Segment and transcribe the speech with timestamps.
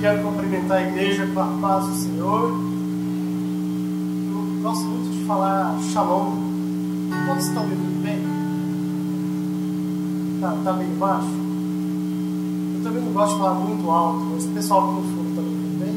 [0.00, 2.50] quero cumprimentar a igreja com a paz do Senhor.
[4.30, 6.36] Eu gosto muito de falar shalom.
[7.26, 8.22] Todos estão me ouvindo bem?
[10.40, 11.26] Tá, tá meio baixo?
[12.76, 15.38] Eu também não gosto de falar muito alto, mas o pessoal que no fundo me
[15.38, 15.94] ouvindo bem?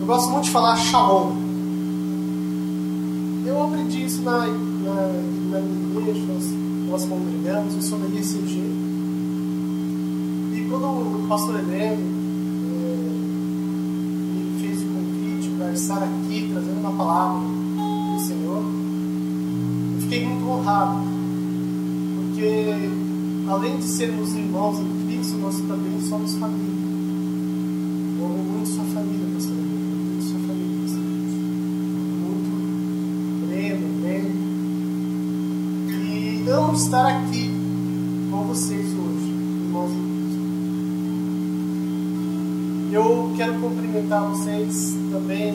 [0.00, 1.32] Eu gosto muito de falar shalom.
[3.44, 5.08] Eu aprendi isso na, na,
[5.50, 6.44] na igreja, nós,
[6.88, 8.92] nós congregamos, eu sou da ICG.
[10.54, 12.11] E quando o pastor Heleno
[15.74, 18.62] estar aqui trazendo uma palavra do Senhor,
[19.94, 20.98] eu fiquei muito honrado,
[22.16, 22.90] porque
[23.48, 26.92] além de sermos irmãos em Cristo, nós também somos família.
[28.18, 31.02] Eu amo muito sua família, pastor, muito sua família, pastor.
[32.20, 32.50] Muito
[33.46, 34.24] Breno, bem.
[35.90, 37.50] E amo estar aqui
[38.30, 39.30] com vocês hoje,
[39.64, 40.42] irmãos em Cristo.
[42.92, 45.54] Eu quero cumprimentar vocês também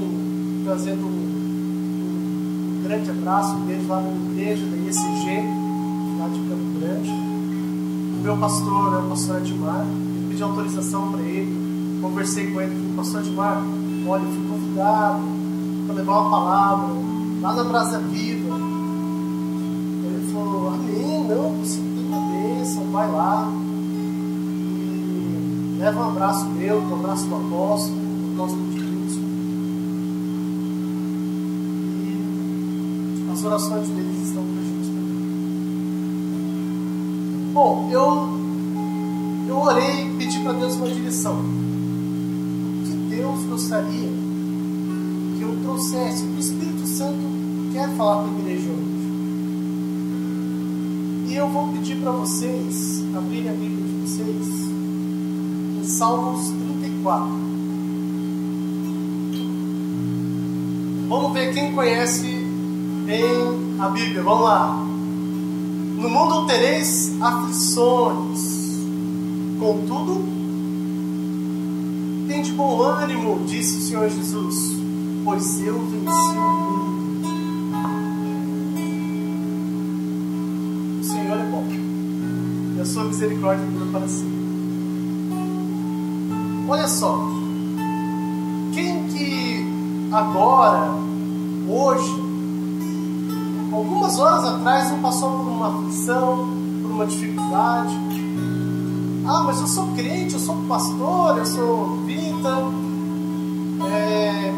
[0.63, 5.43] trazendo um, um grande abraço, um beijo lá na igreja da IECG,
[6.19, 7.09] lá de Campo Grande.
[7.09, 12.75] O meu pastor é o pastor Edmar, eu pedi autorização para ele, conversei com ele,
[12.75, 13.63] falei, pastor Edmar,
[14.07, 15.23] olha, eu fui convidado
[15.87, 16.87] para levar uma palavra
[17.41, 18.55] lá na Brasa Viva.
[20.05, 23.51] Ele falou, amém, não, você tem uma bênção, vai lá.
[25.15, 28.77] E leva um abraço meu, um abraço do apóstolo, do apóstolo de
[33.36, 35.17] as orações deles estão para a gente também.
[37.53, 38.29] Bom, eu,
[39.47, 41.35] eu orei e pedi para Deus uma direção.
[41.39, 44.09] O que Deus gostaria
[45.37, 47.19] que eu trouxesse, o que o Espírito Santo
[47.71, 48.97] quer falar com a igreja hoje.
[51.27, 54.47] E eu vou pedir para vocês abrirem a Bíblia de vocês
[55.77, 57.47] em Salmos 34.
[61.07, 62.36] Vamos ver quem conhece
[63.09, 64.21] em a Bíblia.
[64.23, 64.83] Vamos lá.
[65.97, 68.77] No mundo tereis aflições,
[69.59, 70.23] contudo,
[72.27, 74.77] tem de bom ânimo, disse o Senhor Jesus,
[75.23, 76.87] pois eu venci o mundo.
[80.99, 81.65] O Senhor é bom,
[82.77, 84.37] e a sua misericórdia dura para sempre.
[86.69, 87.27] Olha só,
[88.73, 89.65] quem que
[90.11, 90.91] agora,
[91.67, 92.26] hoje,
[93.97, 96.47] algumas horas atrás não passou por uma aflição,
[96.81, 97.97] por uma dificuldade.
[99.25, 102.57] Ah, mas eu sou crente, eu sou pastor, eu sou vita.
[103.91, 104.53] É...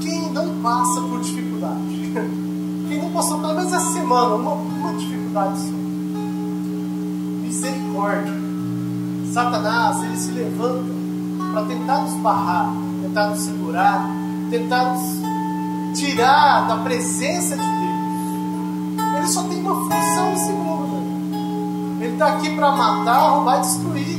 [0.00, 2.12] Quem não passa por dificuldade?
[2.88, 5.74] Quem não passou pelo menos essa semana, uma, uma dificuldade só.
[7.42, 8.32] Misericórdia.
[9.32, 10.92] Satanás, ele se levanta
[11.52, 12.72] para tentar nos barrar,
[13.02, 14.08] tentar nos segurar,
[14.50, 17.83] tentar nos tirar da presença de Deus
[19.16, 20.94] ele só tem uma função nesse mundo.
[22.00, 24.18] Ele está aqui para matar, roubar e destruir.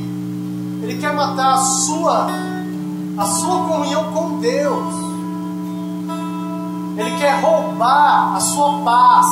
[0.81, 2.27] Ele quer matar a sua,
[3.17, 4.95] a sua comunhão com Deus.
[6.97, 9.27] Ele quer roubar a sua paz.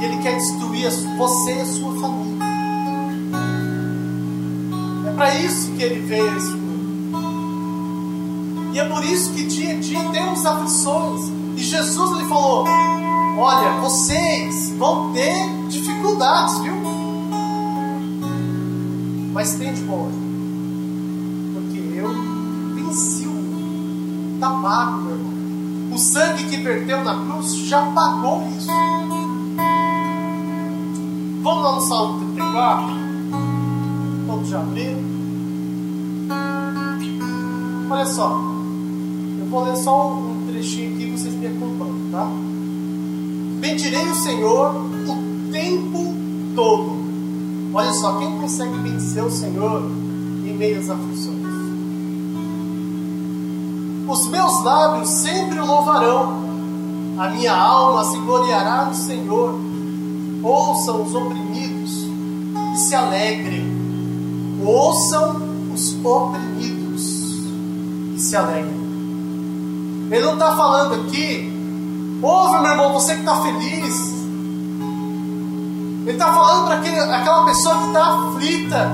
[0.00, 2.44] E ele quer destruir você e a sua família.
[5.06, 6.66] É para isso que ele veio esse mundo.
[8.74, 11.30] E é por isso que dia a dia temos aflições.
[11.56, 12.66] E Jesus ele falou:
[13.38, 16.72] Olha, vocês vão ter dificuldades, viu?
[19.32, 20.10] Mas tem de bom,
[21.52, 22.08] porque eu
[22.74, 24.34] venci o mundo.
[24.36, 25.94] Está pago, meu irmão.
[25.94, 28.70] O sangue que verteu na cruz já pagou isso.
[31.42, 32.86] Vamos lá no Salmo 34?
[34.26, 35.04] Todos já abriram?
[37.90, 38.40] Olha só,
[39.38, 40.95] eu vou ler só um trechinho
[43.66, 46.14] Bendirei o Senhor o tempo
[46.54, 47.04] todo.
[47.74, 51.44] Olha só, quem consegue vencer o Senhor em meio às aflições?
[54.08, 56.44] Os meus lábios sempre o louvarão.
[57.18, 59.58] A minha alma se gloriará no Senhor.
[60.44, 61.90] Ouçam os oprimidos
[62.72, 63.66] e se alegrem.
[64.64, 65.42] Ouçam
[65.74, 67.02] os oprimidos
[68.14, 68.86] e se alegrem.
[70.12, 71.55] Ele não está falando aqui
[72.22, 74.16] Ouve, meu irmão, você que está feliz.
[76.02, 78.90] Ele está falando para aquela pessoa que está aflita.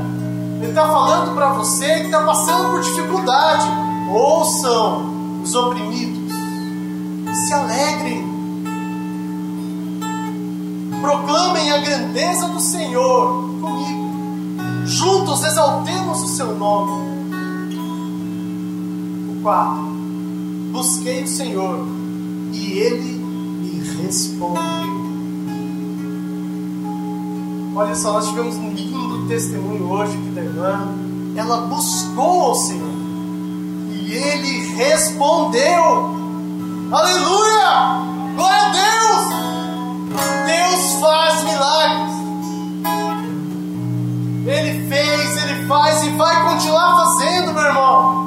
[0.60, 3.68] Ele está falando para você que está passando por dificuldade.
[4.10, 6.32] Ouçam os oprimidos.
[7.46, 8.32] Se alegrem.
[11.00, 14.86] Proclamem a grandeza do Senhor comigo.
[14.86, 17.12] Juntos exaltemos o seu nome.
[19.28, 19.80] O quarto,
[20.72, 22.01] busquei o Senhor
[22.52, 24.62] e ele me respondeu.
[27.74, 30.88] Olha só, nós tivemos um lindo testemunho hoje aqui da irmã.
[31.34, 32.92] Ela buscou o Senhor
[33.90, 36.22] e ele respondeu.
[36.92, 38.02] Aleluia!
[38.36, 39.42] Glória a Deus!
[40.46, 42.12] Deus faz milagres.
[44.44, 48.26] Ele fez, ele faz e vai continuar fazendo, meu irmão.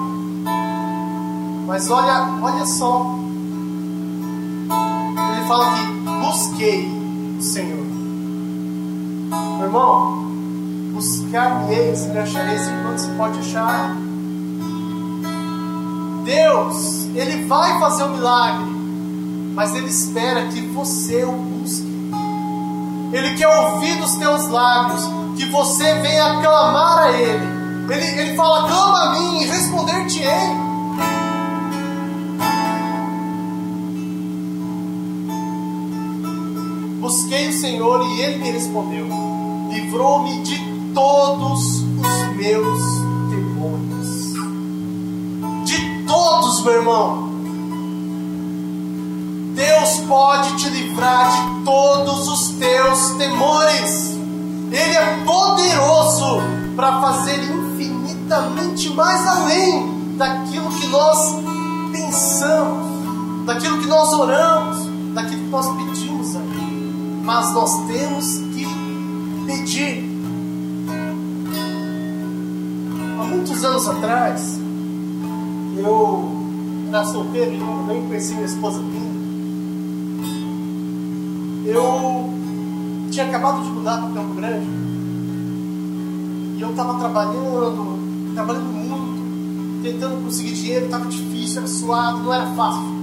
[1.67, 3.14] Mas olha, olha só.
[5.47, 5.85] Fala que
[6.25, 6.87] busquei
[7.37, 7.85] o Senhor.
[9.57, 10.25] Meu irmão,
[10.93, 13.95] buscar-me-eis e me achareis enquanto se pode achar.
[16.23, 18.65] Deus, Ele vai fazer o um milagre,
[19.53, 21.95] mas Ele espera que você o busque.
[23.13, 25.03] Ele quer ouvir dos teus lábios,
[25.37, 27.55] que você venha clamar a Ele.
[27.87, 30.49] Ele, ele fala: clama a mim e responder-te-ei.
[37.05, 39.07] Busquei o Senhor e Ele me respondeu.
[39.69, 40.57] Livrou-me de
[40.91, 42.81] todos os meus
[43.29, 44.33] temores.
[45.65, 47.29] De todos, meu irmão.
[49.53, 54.15] Deus pode te livrar de todos os teus temores.
[54.71, 56.41] Ele é poderoso
[56.75, 61.35] para fazer infinitamente mais além daquilo que nós
[61.91, 66.44] pensamos, daquilo que nós oramos, daquilo que nós pedimos a.
[67.25, 68.67] Mas nós temos que
[69.47, 70.05] pedir.
[73.19, 74.59] Há muitos anos atrás,
[75.75, 76.45] eu
[76.87, 79.15] era solteiro e nem conheci minha esposa ainda.
[81.67, 82.29] Eu
[83.09, 84.67] tinha acabado de mudar para Campo Grande.
[86.57, 92.45] E eu estava trabalhando, trabalhando muito, tentando conseguir dinheiro, estava difícil, era suado, não era
[92.51, 92.94] fácil.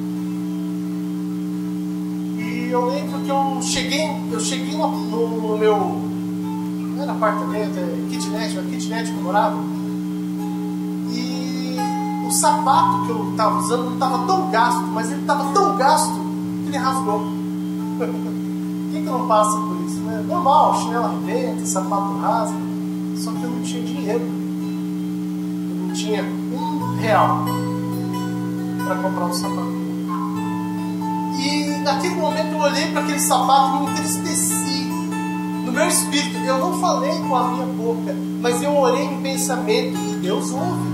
[2.73, 5.77] Eu lembro que eu cheguei, eu cheguei no, no, no meu.
[5.77, 9.59] Não era apartamento, é kitnet, era kitnet que eu morava.
[11.11, 11.77] E
[12.27, 16.15] o sapato que eu estava usando não estava tão gasto, mas ele estava tão gasto
[16.63, 17.21] que ele rasgou.
[18.91, 20.01] Quem que não passa por isso?
[20.01, 20.25] Né?
[20.27, 22.57] Normal, chinelo arrebenta, sapato rasga.
[23.19, 24.25] Só que eu não tinha dinheiro.
[25.69, 27.45] Eu não tinha um real
[28.87, 29.82] para comprar um sapato.
[31.83, 34.85] Naquele momento eu olhei para aquele sapato e me entristeci.
[35.65, 39.99] No meu espírito, eu não falei com a minha boca, mas eu orei em pensamento
[39.99, 40.93] e Deus ouve.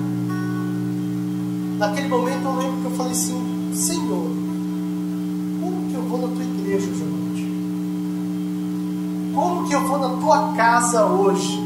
[1.78, 4.30] Naquele momento eu lembro que eu falei assim: Senhor,
[5.60, 7.48] como que eu vou na tua igreja hoje à noite?
[9.34, 11.60] Como que eu vou na tua casa hoje?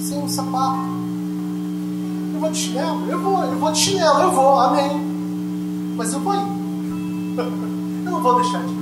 [0.00, 0.78] Sem um sapato.
[2.34, 3.06] Eu vou de chinelo?
[3.08, 4.90] Eu vou, eu vou de chinelo, eu vou, amém.
[5.96, 6.59] Mas eu vou.
[8.04, 8.80] Eu não vou deixar de ir.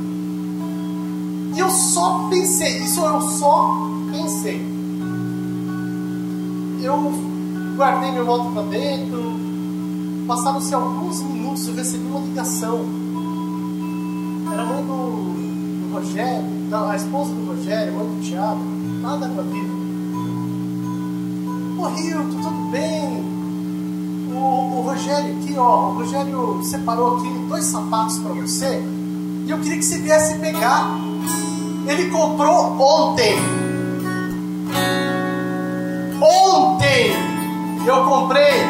[1.59, 3.77] E eu só pensei, isso eu só
[4.13, 4.65] pensei.
[6.81, 7.13] Eu
[7.77, 9.19] guardei meu moto para dentro.
[10.29, 12.85] Passaram-se alguns minutos, eu recebi uma ligação.
[14.53, 18.61] Era a mãe do, do Rogério, não, a esposa do Rogério, mãe do Thiago,
[19.03, 19.79] nada com a vida.
[21.81, 23.38] Ô Hilton, tudo bem?
[24.39, 28.83] O, o Rogério aqui, ó, o Rogério separou aqui dois sapatos para você
[29.49, 30.91] e eu queria que você viesse pegar.
[31.87, 33.35] Ele comprou ontem.
[36.21, 37.17] Ontem
[37.87, 38.61] eu comprei.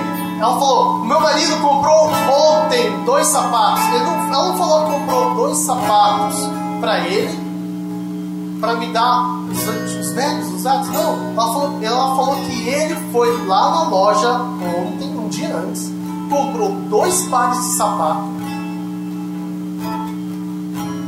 [0.40, 3.82] Ela falou: meu marido comprou ontem dois sapatos.
[3.88, 6.48] Ele não, ela não falou que comprou dois sapatos
[6.80, 7.36] para ele,
[8.60, 10.88] para me dar os, os velhos usados.
[10.90, 14.30] Não, ela falou, ela falou que ele foi lá na loja
[14.62, 15.90] ontem, dia antes,
[16.28, 18.28] comprou dois pares de sapato.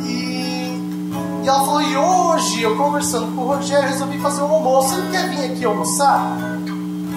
[0.04, 4.90] E, e ela falou: e hoje eu conversando com o Rogério, resolvi fazer um almoço.
[4.90, 6.36] Você não quer vir aqui almoçar?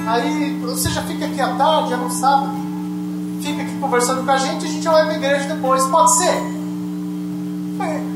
[0.07, 2.47] Aí você já fica aqui à tarde, já não sabe.
[3.41, 5.85] Fica aqui conversando com a gente a gente vai para a igreja depois.
[5.85, 6.33] Pode ser?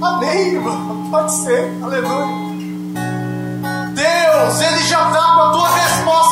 [0.02, 1.10] Amém, irmão.
[1.10, 1.70] Pode ser.
[1.82, 2.48] Aleluia.
[3.94, 6.27] Deus, Ele já está com a tua resposta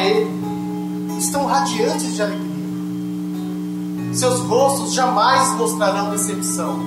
[0.00, 2.44] ele estão radiantes de alegria.
[4.14, 6.78] Seus rostos jamais mostrarão decepção.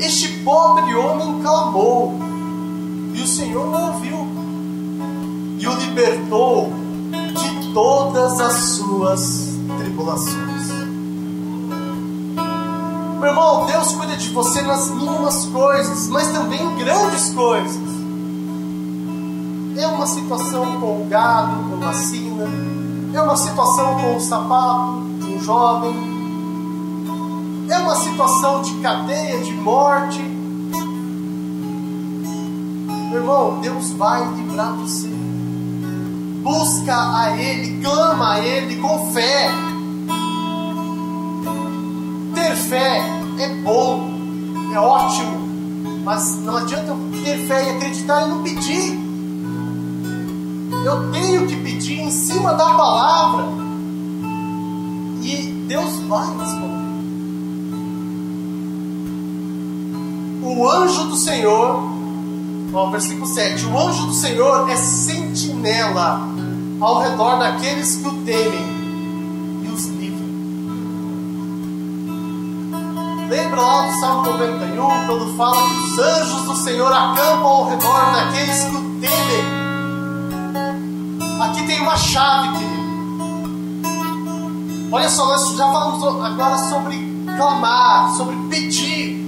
[0.00, 2.14] Este pobre homem clamou,
[3.14, 4.26] e o Senhor o ouviu,
[5.58, 6.72] e o libertou
[7.10, 10.68] de todas as suas tribulações.
[13.20, 17.99] Meu irmão, Deus cuida de você nas mínimas coisas, mas também em grandes coisas.
[19.80, 22.44] É uma situação com o gado, com vacina,
[23.14, 25.94] é uma situação com o sapato de um jovem,
[27.70, 30.20] é uma situação de cadeia, de morte.
[33.10, 35.08] Meu irmão, Deus vai livrar você.
[36.42, 39.50] Busca a Ele, clama a Ele com fé
[42.50, 43.02] ter fé
[43.38, 44.10] é bom,
[44.74, 45.38] é ótimo,
[46.04, 49.09] mas não adianta eu ter fé e acreditar e não pedir.
[50.84, 53.44] Eu tenho que pedir em cima da palavra
[55.22, 56.80] e Deus vai responder.
[60.42, 61.82] O anjo do Senhor,
[62.72, 66.20] ó, versículo 7: O anjo do Senhor é sentinela
[66.80, 68.80] ao redor daqueles que o temem
[73.30, 78.12] Lembra lá do Salmo 91, quando fala que os anjos do Senhor acampam ao redor
[78.12, 79.69] daqueles que o temem?
[81.40, 82.90] Aqui tem uma chave, querido.
[84.92, 89.24] Olha só, nós já falamos agora sobre clamar, sobre pedir.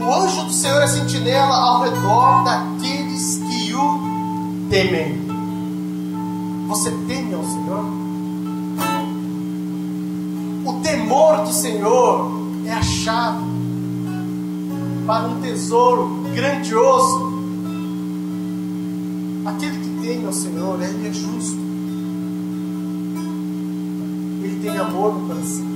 [0.00, 5.24] O anjo do Senhor é sentinela ao redor daqueles que o temem.
[6.68, 8.04] Você teme ao Senhor?
[10.84, 12.30] temor do Senhor
[12.66, 13.42] é a chave
[15.06, 17.33] para um tesouro grandioso.
[19.44, 21.58] Aquele que teme ao Senhor, ele é justo.
[24.42, 25.66] Ele tem amor no coração.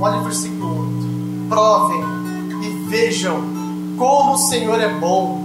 [0.00, 0.80] Olha o versículo
[1.46, 1.48] 8.
[1.48, 2.04] Provem
[2.62, 3.40] e vejam
[3.96, 5.40] como o Senhor é bom.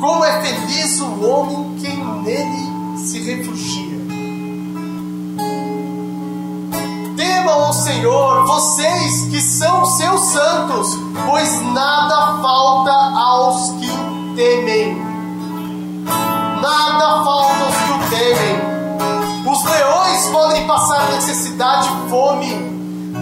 [0.00, 4.00] Como é feliz o homem que nele se refugia.
[7.70, 10.88] ao Senhor, vocês que são seus santos,
[11.24, 15.09] pois nada falta aos que o temem.
[16.60, 19.50] Nada falta aos que o temem.
[19.50, 22.54] Os leões podem passar necessidade e fome,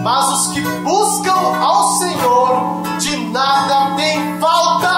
[0.03, 4.89] mas os que buscam ao Senhor, de nada tem falta.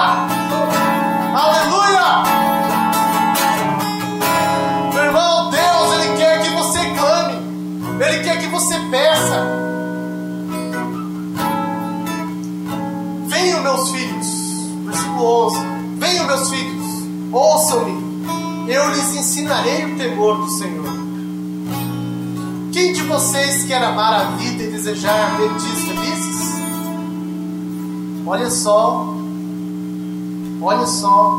[1.34, 1.82] Aleluia!
[8.02, 9.46] Ele quer que você peça.
[13.28, 14.26] Venham, meus filhos.
[14.86, 15.58] Versículo 11.
[15.98, 16.86] Venham, meus filhos.
[17.32, 18.01] Ouçam-me.
[18.72, 20.86] Eu lhes ensinarei o temor do Senhor.
[22.72, 26.52] Quem de vocês quer amar a vida e desejar ver dias felizes?
[28.26, 29.14] Olha só.
[30.62, 31.34] Olha só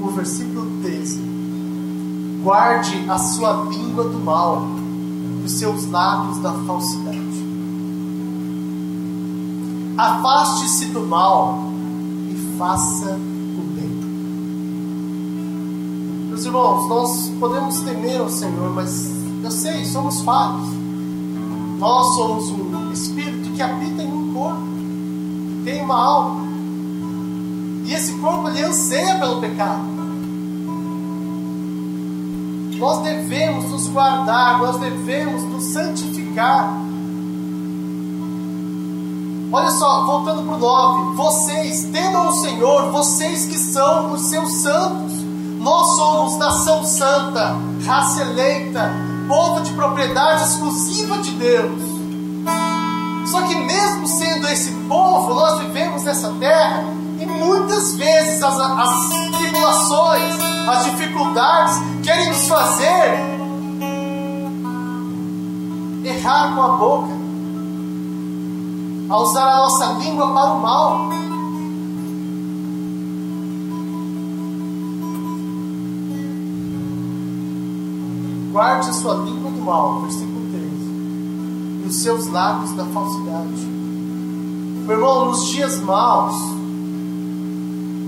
[0.00, 1.20] o versículo 13.
[2.42, 4.62] Guarde a sua língua do mal
[5.42, 7.18] dos seus lábios da falsidade.
[9.98, 11.70] Afaste-se do mal
[12.30, 13.18] e faça
[16.32, 19.06] Meus irmãos, nós podemos temer ao Senhor, mas
[19.44, 20.66] eu sei, somos falhos.
[21.78, 24.62] Nós somos um espírito que habita em um corpo,
[25.62, 26.42] tem uma alma.
[27.84, 29.82] E esse corpo ele anseia pelo pecado.
[32.78, 36.74] Nós devemos nos guardar, nós devemos nos santificar.
[39.52, 44.50] Olha só, voltando para o 9: vocês temam o Senhor, vocês que são os seus
[44.62, 45.11] santos.
[45.62, 48.90] Nós somos nação santa, raça eleita,
[49.28, 51.80] povo de propriedade exclusiva de Deus.
[53.30, 56.82] Só que, mesmo sendo esse povo, nós vivemos nessa terra
[57.20, 60.34] e muitas vezes as, as tribulações,
[60.68, 63.32] as dificuldades querem nos fazer
[66.04, 67.12] errar com a boca,
[69.10, 71.31] a usar a nossa língua para o mal.
[78.52, 80.66] Guarde a sua língua do mal, versículo 13,
[81.84, 83.48] e os seus lábios da falsidade.
[84.86, 86.34] Meu irmão, nos dias maus,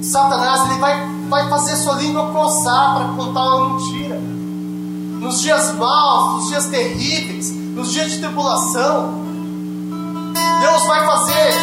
[0.02, 4.20] Satanás ele vai, vai fazer sua língua coçar para contar uma mentira.
[5.18, 9.14] Nos dias maus, nos dias terríveis, nos dias de tribulação,
[10.60, 11.54] Deus vai fazer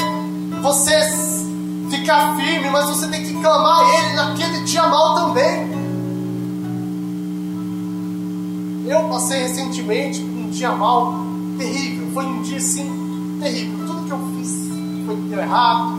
[0.63, 1.00] você
[1.91, 5.80] ficar firme, mas você tem que clamar a Ele naquele dia mal também.
[8.91, 11.13] Eu passei recentemente um dia mal
[11.57, 12.12] terrível.
[12.13, 13.88] Foi um dia assim terrível.
[13.88, 14.67] Tudo que eu fiz
[15.05, 15.93] foi deu errado.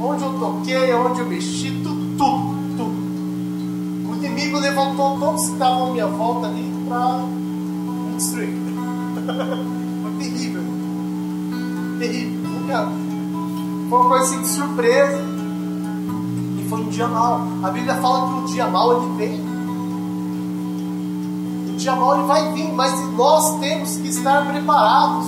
[0.00, 4.10] Onde eu toquei, onde eu mexi, tudo, tudo, tudo.
[4.10, 8.48] O inimigo levantou todos que estavam à minha volta ali para me destruir.
[10.02, 10.62] foi terrível.
[12.00, 12.50] Terrível.
[13.88, 15.20] Foi uma coisa assim de surpresa.
[16.58, 17.46] E foi um dia mal.
[17.62, 19.51] A Bíblia fala que o dia mal ele vem
[21.82, 25.26] dia mal ele vai vir, mas nós temos que estar preparados.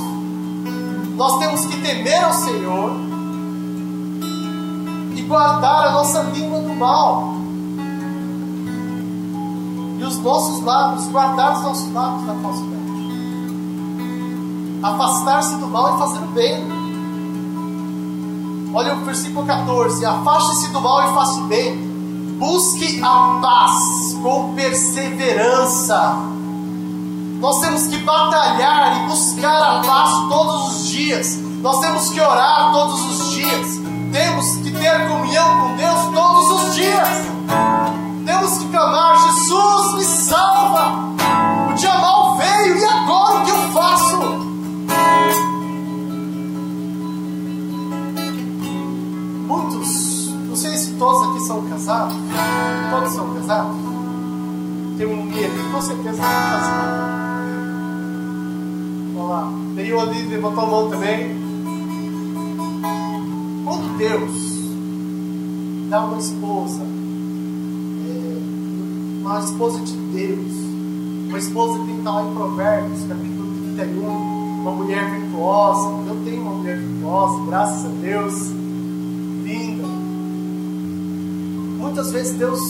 [1.17, 2.93] Nós temos que temer ao Senhor
[5.17, 7.35] e guardar a nossa língua do mal.
[9.99, 12.75] E os nossos lábios, guardar os nossos lábios da falsidade.
[14.83, 16.65] Afastar-se do mal e fazer o bem.
[18.73, 21.95] Olha o versículo 14: Afaste-se do mal e faça o bem.
[22.39, 26.34] Busque a paz com perseverança
[27.45, 31.37] nós temos que batalhar e buscar a paz todos os dias.
[31.61, 33.67] Nós temos que orar todos os dias.
[34.11, 37.09] Temos que ter comunhão com Deus todos os dias.
[38.25, 41.15] Temos que clamar: Jesus me salva.
[41.69, 44.17] O dia mal veio e agora o que eu faço?
[49.47, 52.17] Muitos, não sei se todos aqui são casados.
[52.91, 53.77] Todos são casados.
[54.97, 57.34] Tem um ali, com certeza são casados.
[59.25, 59.51] Vamos lá.
[59.75, 61.35] Tem um ali, levantou a mão também.
[63.65, 66.83] Quando Deus dá uma esposa,
[68.07, 68.39] é,
[69.23, 70.53] uma esposa de Deus,
[71.29, 74.07] uma esposa que estar lá em Provérbios, capítulo 31,
[74.61, 75.89] uma mulher virtuosa.
[76.07, 78.35] Eu tenho uma mulher virtuosa, graças a Deus.
[79.43, 79.89] Linda.
[81.79, 82.61] Muitas vezes Deus,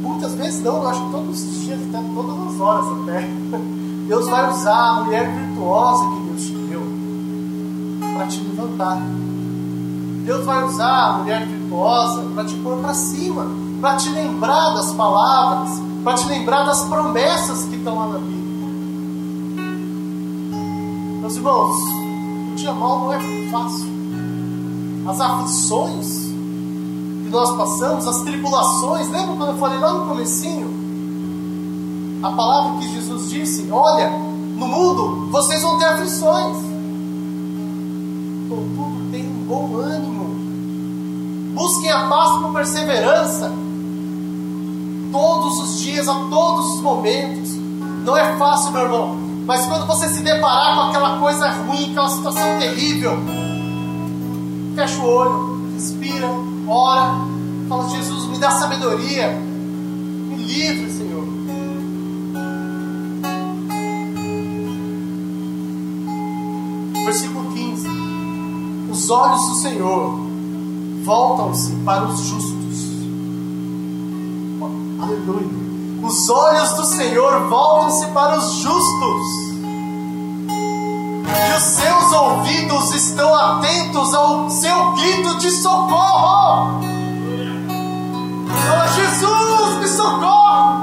[0.00, 3.28] muitas vezes não, eu acho que todos os dias, até todas as horas até.
[4.08, 6.82] Deus vai usar a mulher virtuosa que Deus te deu
[8.14, 8.98] para te levantar.
[10.24, 13.46] Deus vai usar a mulher virtuosa para te pôr para cima,
[13.82, 18.38] para te lembrar das palavras, para te lembrar das promessas que estão lá na Bíblia.
[21.20, 21.76] Meus irmãos,
[22.52, 23.18] o dia mal não é
[23.50, 23.88] fácil.
[25.06, 26.28] As aflições
[27.24, 30.67] que nós passamos, as tribulações, lembra quando eu falei lá no comecinho?
[32.22, 36.56] A palavra que Jesus disse: Olha, no mundo vocês vão ter aflições.
[38.48, 41.54] Contudo, tenham um bom ânimo.
[41.54, 43.52] Busquem a paz com perseverança.
[45.12, 47.50] Todos os dias, a todos os momentos.
[48.04, 49.16] Não é fácil, meu irmão.
[49.46, 53.12] Mas quando você se deparar com aquela coisa ruim, aquela situação terrível,
[54.74, 56.28] fecha o olho, respira,
[56.66, 57.14] ora,
[57.68, 61.07] fala: Jesus, me dá sabedoria, me livre, versículo
[69.08, 70.20] Os olhos do Senhor
[71.02, 72.78] voltam-se para os justos.
[75.00, 75.48] Aleluia.
[76.02, 79.22] Os olhos do Senhor voltam-se para os justos.
[81.24, 86.78] E os seus ouvidos estão atentos ao seu grito de socorro.
[88.60, 90.82] Oh, Jesus, me socorre.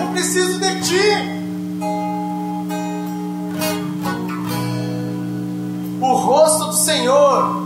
[0.00, 1.33] Eu preciso de ti.
[6.24, 7.64] Rosto do Senhor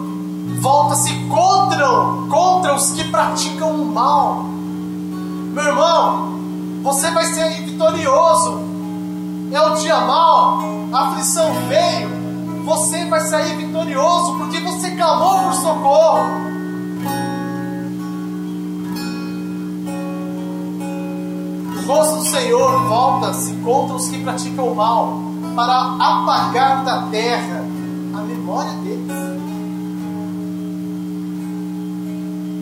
[0.60, 1.86] volta-se contra,
[2.28, 4.44] contra os que praticam o mal.
[5.52, 6.32] Meu irmão,
[6.82, 8.60] você vai ser vitorioso.
[9.52, 10.58] É o dia mal,
[10.92, 12.10] a aflição veio,
[12.64, 16.48] você vai sair vitorioso porque você clamou por socorro.
[21.76, 25.14] O rosto do Senhor volta-se contra os que praticam o mal,
[25.56, 27.67] para apagar da terra
[28.48, 29.12] memória deles.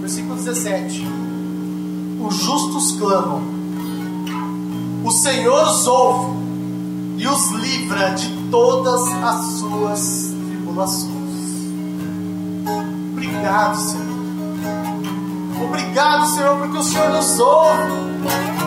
[0.01, 1.07] Versículo 17:
[2.21, 3.41] Os justos clamam,
[5.05, 6.37] o Senhor os ouve
[7.19, 11.15] e os livra de todas as suas tribulações.
[13.13, 14.07] Obrigado, Senhor.
[15.65, 18.07] Obrigado, Senhor, porque o Senhor nos ouve.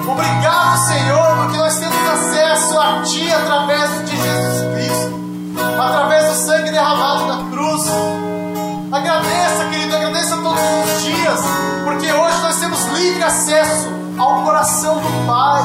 [0.10, 5.29] Obrigado, Senhor, porque nós temos acesso a Ti através de Jesus Cristo
[5.80, 7.84] através do sangue derramado na cruz.
[8.92, 11.40] Agradeça, querido, agradeça todos os dias,
[11.84, 15.62] porque hoje nós temos livre acesso ao coração do Pai.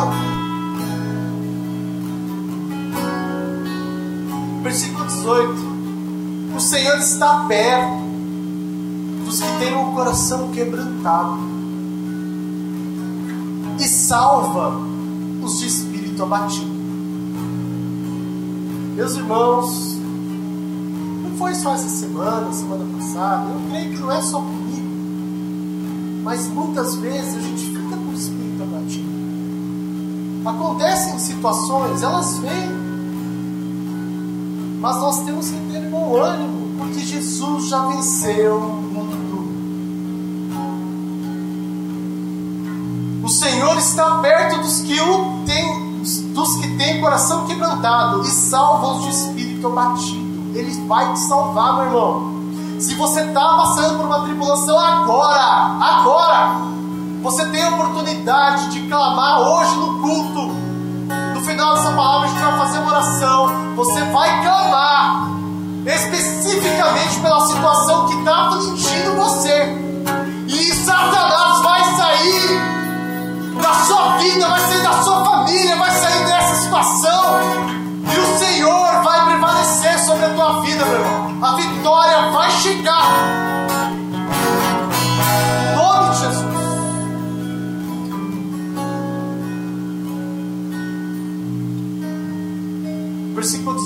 [4.62, 8.04] Versículo 18: O Senhor está perto.
[9.24, 11.38] dos que têm o coração quebrantado
[13.78, 14.76] e salva
[15.42, 16.73] os de espírito abatido.
[18.94, 19.96] Meus irmãos,
[21.24, 24.88] não foi só essa semana, semana passada, eu creio que não é só comigo,
[26.22, 29.14] mas muitas vezes a gente fica com o espírito abatido.
[30.46, 32.70] Acontecem situações, elas vêm,
[34.80, 39.24] mas nós temos que ter bom ânimo, porque Jesus já venceu o mundo.
[43.24, 48.94] O Senhor está perto dos que o têm, dos que têm coração quebrantado e salva
[48.94, 50.56] os de espírito abatido.
[50.58, 52.34] Ele vai te salvar, meu irmão.
[52.78, 56.56] Se você está passando por uma tribulação agora, agora,
[57.22, 60.54] você tem a oportunidade de clamar hoje no culto.
[61.34, 63.74] No final dessa palavra, a gente vai fazer uma oração.
[63.76, 64.53] Você vai clamar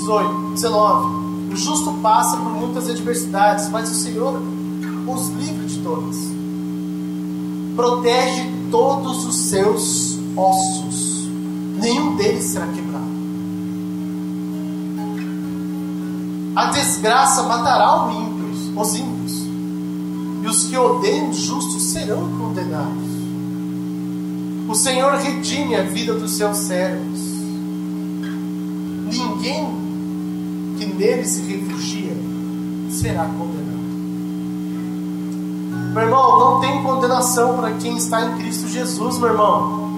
[0.09, 1.53] 18, 19.
[1.53, 4.41] O justo passa por muitas adversidades, mas o Senhor
[5.07, 6.17] os livra de todas.
[7.75, 11.27] Protege todos os seus ossos,
[11.79, 13.05] nenhum deles será quebrado.
[16.55, 19.33] A desgraça matará os ímpios, os ímpios,
[20.43, 23.09] e os que odeiam os justos serão condenados.
[24.67, 27.19] O Senhor redime a vida dos seus servos.
[29.11, 29.88] Ninguém
[30.79, 32.15] que nele se refugia
[32.89, 33.79] será condenado.
[35.93, 39.89] Meu irmão, não tem condenação para quem está em Cristo Jesus, meu irmão.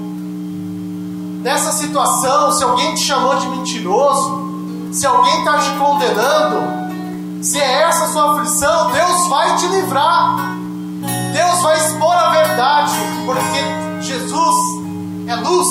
[1.44, 7.84] Nessa situação, se alguém te chamou de mentiroso, se alguém está te condenando, se é
[7.84, 10.36] essa a sua aflição, Deus vai te livrar.
[11.32, 12.94] Deus vai expor a verdade,
[13.26, 14.56] porque Jesus
[15.28, 15.68] é luz.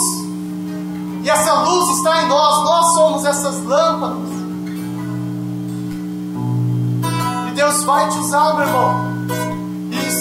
[1.24, 4.39] E essa luz está em nós, nós somos essas lâmpadas.
[7.60, 9.10] Deus vai te usar, meu irmão.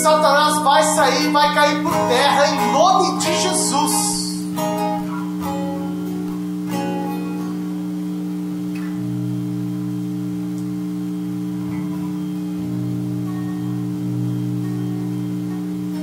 [0.04, 4.10] Satanás vai sair, vai cair por terra em nome de Jesus.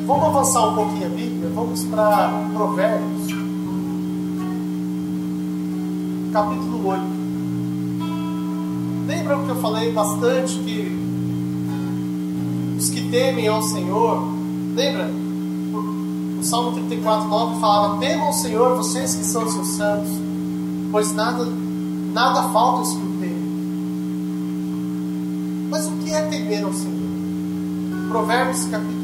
[0.06, 3.26] Vamos avançar um pouquinho a Bíblia, vamos para Provérbios,
[6.32, 7.16] capítulo 8.
[9.06, 10.75] Lembra que eu falei bastante que
[13.10, 14.22] temem ao Senhor.
[14.74, 15.10] Lembra?
[16.38, 20.10] O Salmo 34, 9 falava: Temam o Senhor, vocês que são seus santos,
[20.90, 21.44] pois nada,
[22.12, 23.46] nada falta os que o temem.
[25.70, 26.96] Mas o que é temer ao Senhor?
[28.08, 28.95] Provérbios capítulo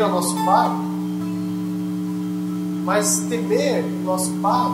[0.00, 0.70] temer ao nosso Pai,
[2.84, 4.70] mas temer o nosso Pai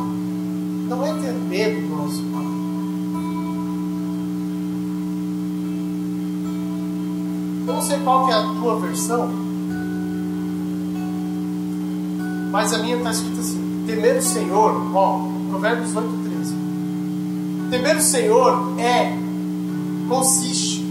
[0.89, 2.47] não é ter medo do nosso Pai.
[7.67, 9.29] Eu não sei qual que é a tua versão,
[12.53, 16.27] mas a minha está escrita assim: temer o Senhor, ó, Provérbios 8,
[17.71, 19.13] Temer o Senhor é,
[20.09, 20.87] consiste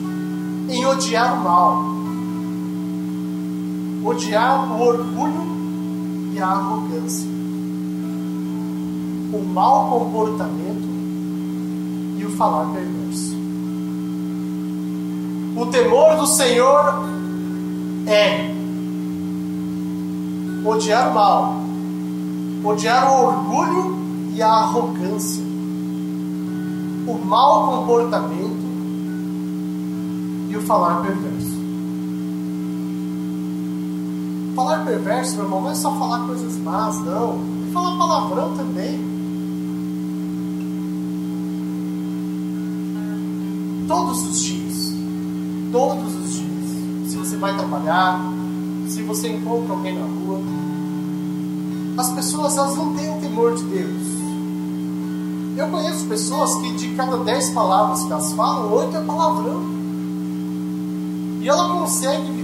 [0.67, 1.94] em odiar o mal,
[4.05, 7.29] odiar o orgulho e a arrogância,
[9.33, 10.87] o mau comportamento
[12.17, 13.35] e o falar perverso.
[15.57, 17.03] O temor do Senhor
[18.07, 18.53] é
[20.67, 21.55] odiar o mal,
[22.63, 23.95] odiar o orgulho
[24.33, 25.45] e a arrogância
[27.07, 28.65] o mau comportamento
[30.49, 31.64] e o falar perverso.
[34.55, 37.41] Falar perverso, meu irmão, não é só falar coisas más, não.
[37.67, 38.99] É falar palavrão também.
[43.85, 44.93] Todos os dias.
[45.73, 47.11] Todos os dias.
[47.11, 48.17] Se você vai trabalhar,
[48.87, 50.39] se você encontra alguém na rua.
[51.97, 54.15] As pessoas, elas não têm o temor de Deus.
[55.57, 59.63] Eu conheço pessoas que de cada dez palavras que elas falam, oito é palavrão.
[61.41, 62.34] E ela consegue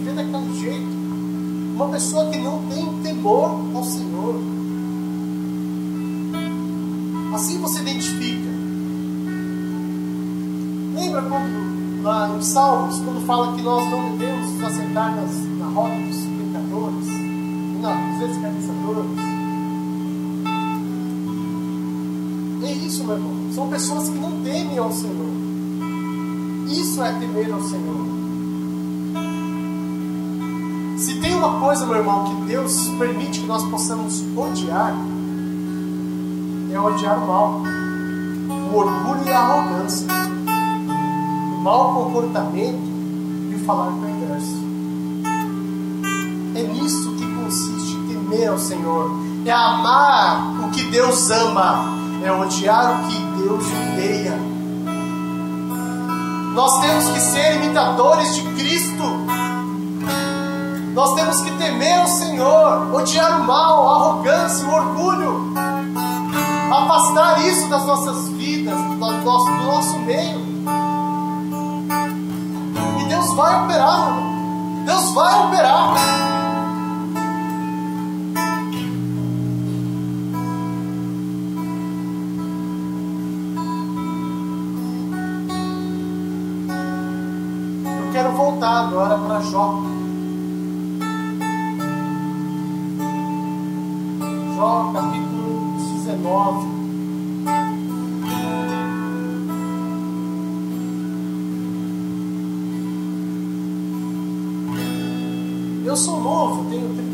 [1.76, 4.36] uma pessoa que não tem temor ao Senhor.
[7.34, 8.50] Assim você identifica.
[10.94, 15.66] Lembra quando, lá nos Salmos, quando fala que nós não devemos nos assentar nas, na
[15.68, 17.08] roda dos pecadores,
[17.82, 19.32] não, dos escarnecedores?
[22.64, 23.54] É isso, meu irmão.
[23.54, 25.32] São pessoas que não temem ao Senhor.
[26.70, 28.21] Isso é temer ao Senhor.
[31.02, 34.94] Se tem uma coisa, meu irmão, que Deus permite que nós possamos odiar,
[36.72, 37.62] é odiar o mal,
[38.72, 40.06] o orgulho e a arrogância,
[41.56, 42.84] o mau comportamento
[43.50, 44.62] e o falar perverso.
[46.54, 49.10] É nisso que consiste temer ao Senhor,
[49.44, 51.84] é amar o que Deus ama,
[52.24, 54.38] é odiar o que Deus odeia.
[56.54, 59.41] Nós temos que ser imitadores de Cristo.
[60.94, 65.52] Nós temos que temer o Senhor, odiar o mal, a arrogância, o orgulho
[66.72, 70.40] afastar isso das nossas vidas, do nosso, do nosso meio.
[73.00, 74.84] E Deus vai operar, irmão.
[74.86, 75.96] Deus vai operar.
[88.00, 89.42] Eu quero voltar agora para.
[89.42, 89.91] Jó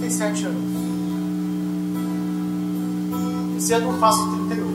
[0.08, 0.64] 37 anos.
[3.58, 4.72] Esse ano eu faço 38.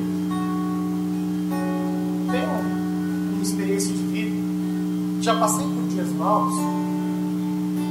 [2.30, 2.50] Tenho
[3.32, 4.36] uma experiência de vida.
[5.22, 6.52] Já passei por dias maus.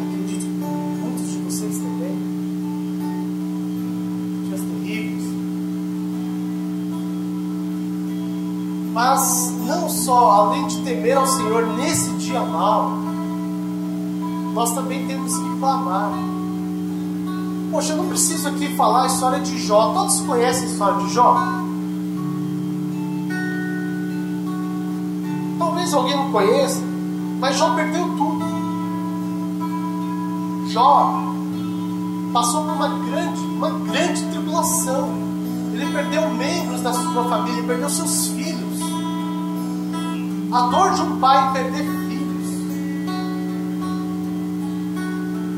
[0.06, 2.16] Acredito que muitos de vocês também.
[4.48, 5.32] Dias terríveis.
[8.94, 12.92] Mas não só, além de temer ao Senhor nesse dia mau,
[14.54, 16.31] nós também temos que clamar.
[17.72, 19.94] Poxa, eu não preciso aqui falar a história de Jó.
[19.94, 21.38] Todos conhecem a história de Jó?
[25.58, 26.82] Talvez alguém não conheça,
[27.40, 28.46] mas Jó perdeu tudo.
[30.68, 31.22] Jó
[32.34, 35.10] passou por uma grande, uma grande tribulação.
[35.74, 38.82] Ele perdeu membros da sua família, perdeu seus filhos.
[40.52, 42.48] A dor de um pai em perder filhos.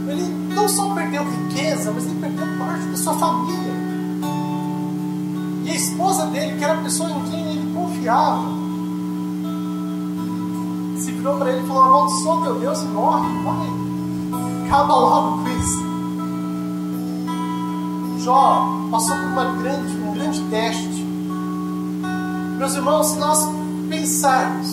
[0.10, 3.74] Ele não só perdeu riqueza, mas ele perdeu parte da sua família.
[5.64, 8.42] E a esposa dele, que era a pessoa em quem ele confiava,
[10.98, 14.66] se virou para ele e falou: Amaldiçoa teu Deus e morre, vai.
[14.66, 15.94] Acaba logo com isso.
[18.24, 21.04] Jó passou por uma grande, um grande teste.
[22.58, 23.48] Meus irmãos, se nós
[23.88, 24.68] pensarmos,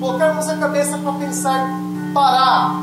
[0.00, 1.68] colocarmos a cabeça para pensar,
[2.12, 2.74] parar,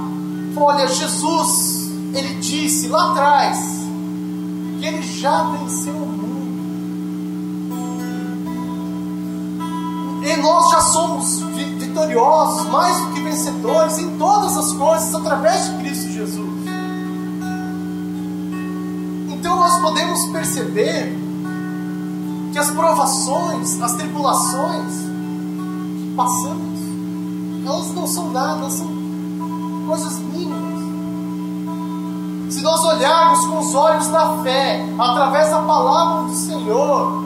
[0.56, 1.83] olha, Jesus,
[2.14, 3.58] ele disse lá atrás
[4.80, 6.34] que ele já venceu o mundo.
[10.26, 15.78] E nós já somos vitoriosos, mais do que vencedores em todas as coisas através de
[15.80, 16.64] Cristo Jesus.
[19.30, 21.18] Então nós podemos perceber
[22.54, 26.80] que as provações, as tribulações que passamos,
[27.66, 28.88] elas não são nada, são
[29.88, 30.53] coisas mínimas.
[32.54, 37.24] Se nós olharmos com os olhos da fé, através da palavra do Senhor,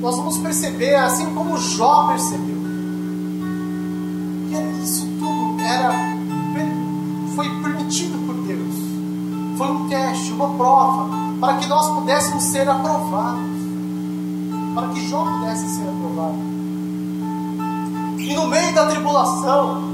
[0.00, 2.56] nós vamos perceber, assim como Jó percebeu,
[4.48, 5.92] que isso tudo era,
[7.36, 8.74] foi permitido por Deus.
[9.58, 11.10] Foi um teste, uma prova,
[11.42, 13.58] para que nós pudéssemos ser aprovados.
[14.74, 16.38] Para que Jó pudesse ser aprovado.
[18.16, 19.87] E no meio da tribulação,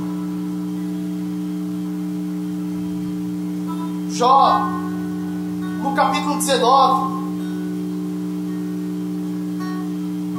[4.15, 4.61] Jó,
[5.83, 7.15] no capítulo 19,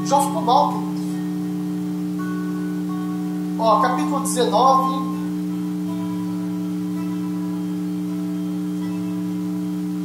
[0.05, 0.95] Jó ficou mal, queridos.
[3.59, 5.15] Ó, capítulo 19.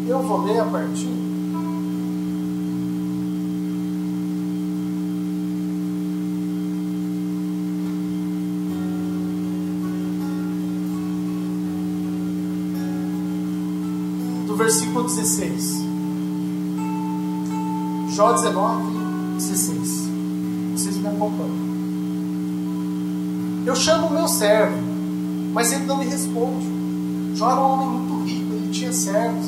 [0.09, 1.29] Eu vou ler a partir.
[18.20, 18.83] Jó 19,
[19.38, 20.11] 16.
[20.74, 21.70] Vocês me acompanham.
[23.64, 24.76] Eu chamo o meu servo,
[25.54, 26.68] mas ele não me responde.
[27.35, 29.46] Jó era um homem muito rico, ele tinha servos.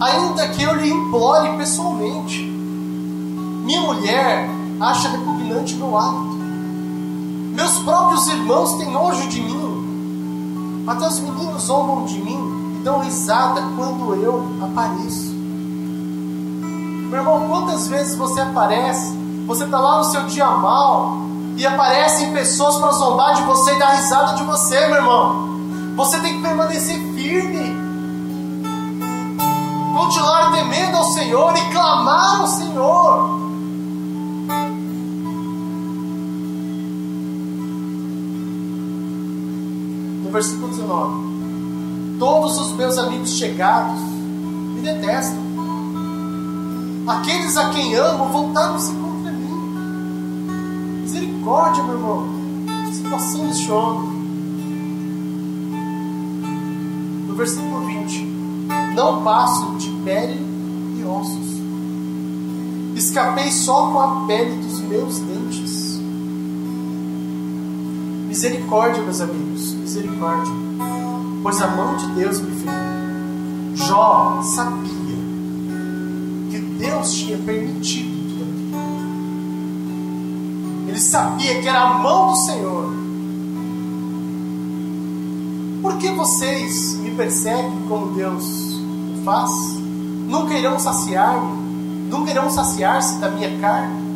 [0.00, 2.44] Ainda que eu lhe implore pessoalmente,
[3.66, 4.48] minha mulher
[4.80, 6.38] acha repugnante meu hábito.
[7.54, 10.84] Meus próprios irmãos têm nojo de mim.
[10.86, 15.32] Até os meninos zombam de mim dão risada quando eu apareço.
[17.08, 21.16] Meu irmão, quantas vezes você aparece, você está lá no seu dia mal
[21.56, 25.48] e aparecem pessoas para zombar de você e dar risada de você, meu irmão.
[25.96, 27.88] Você tem que permanecer firme.
[29.96, 33.38] Continuar temendo ao Senhor e clamar ao Senhor.
[40.22, 41.27] No versículo 19:
[42.18, 45.38] Todos os meus amigos chegados me detestam.
[47.06, 51.00] Aqueles a quem amo voltaram-se contra mim.
[51.02, 52.26] Misericórdia, meu irmão.
[52.92, 54.00] Situação de choro.
[57.28, 58.24] No versículo 20:
[58.96, 60.44] Não passo de pele
[60.98, 61.58] e ossos.
[62.96, 66.00] Escapei só com a pele dos meus dentes.
[68.26, 70.52] Misericórdia, meus amigos, misericórdia,
[71.42, 72.98] pois a mão de Deus me feriu.
[73.74, 75.16] Jó sabia
[76.50, 78.78] que Deus tinha permitido tudo aquilo.
[80.88, 82.92] Ele sabia que era a mão do Senhor.
[85.80, 88.80] Por que vocês me perseguem como Deus
[89.24, 89.50] faz?
[90.26, 91.56] Nunca irão saciar-me?
[92.10, 94.08] Nunca irão saciar-se da minha carne?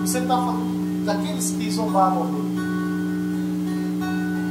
[0.00, 2.51] Você está falando daqueles que zombavam dele.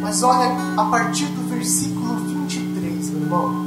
[0.01, 3.65] Mas olha, a partir do versículo 23, meu irmão,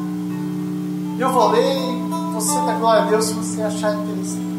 [1.19, 4.55] eu vou ler você dá glória a Deus se você achar interessante.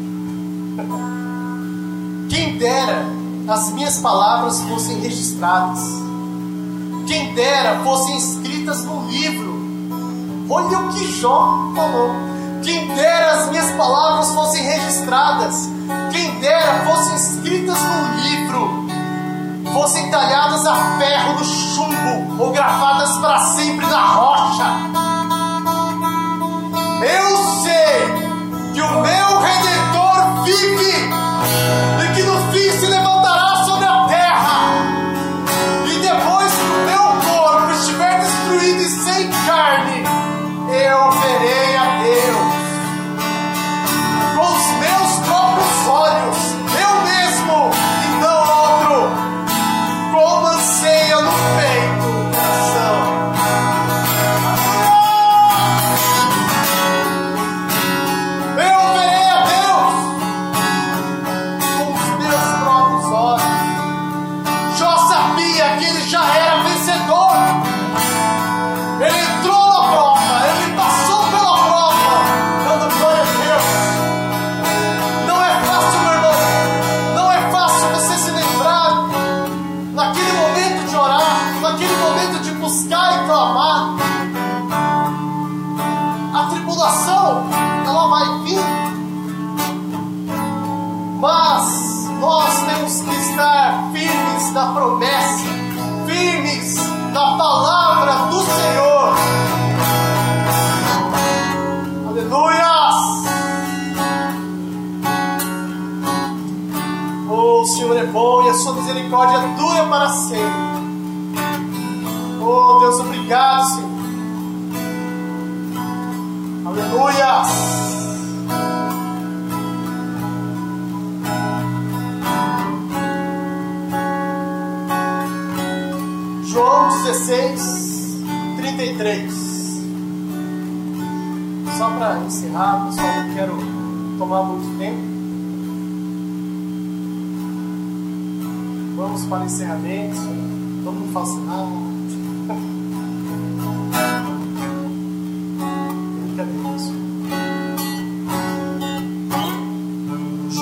[2.30, 3.04] Quem dera
[3.46, 5.80] as minhas palavras fossem registradas,
[7.06, 9.56] quem dera fossem escritas no livro.
[10.48, 12.12] Olha o que Jó falou.
[12.62, 15.68] Quem dera as minhas palavras fossem registradas,
[16.10, 18.85] quem dera fossem escritas no livro,
[19.76, 24.64] fossem talhadas a ferro no chumbo ou gravadas para sempre na rocha.
[27.02, 31.10] Eu sei que o meu redentor vive
[32.02, 33.15] e que no fim se levantará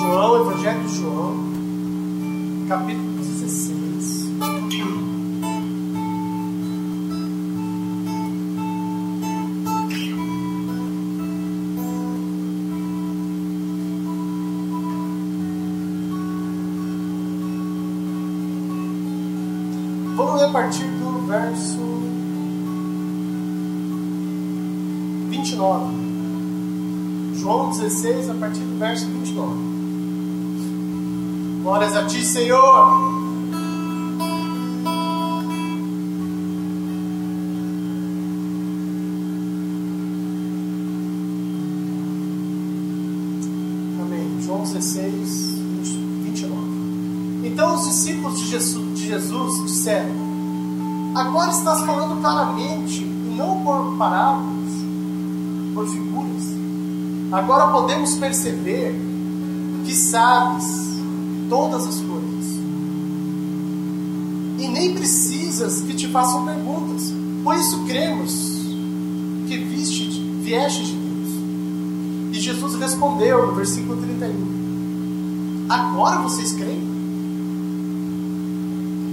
[0.05, 1.35] João, Evangelho de João,
[2.69, 4.29] capítulo 16.
[20.15, 21.79] Vamos ler a partir do verso
[25.31, 25.95] 29.
[27.33, 29.74] João 16, a partir do verso 29.
[31.65, 32.61] Glórias a ti, Senhor.
[43.99, 44.41] Amém.
[44.43, 45.55] João 16,
[46.25, 46.55] 29.
[47.45, 50.11] Então os discípulos de Jesus, de Jesus disseram:
[51.15, 54.71] Agora estás falando claramente, e não por parábolas,
[55.73, 56.43] por figuras.
[57.31, 58.95] Agora podemos perceber
[59.83, 60.84] que sabes
[61.49, 62.45] todas as coisas.
[64.59, 67.11] E nem precisas que te façam perguntas.
[67.43, 68.31] Por isso cremos
[69.47, 70.09] que viste,
[70.41, 71.29] vieste de Deus.
[72.31, 75.67] E Jesus respondeu no versículo 31.
[75.69, 76.95] Agora vocês creem?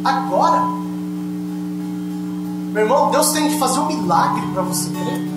[0.04, 0.62] Agora?
[2.72, 5.32] Meu irmão, Deus tem que fazer um milagre para você crer.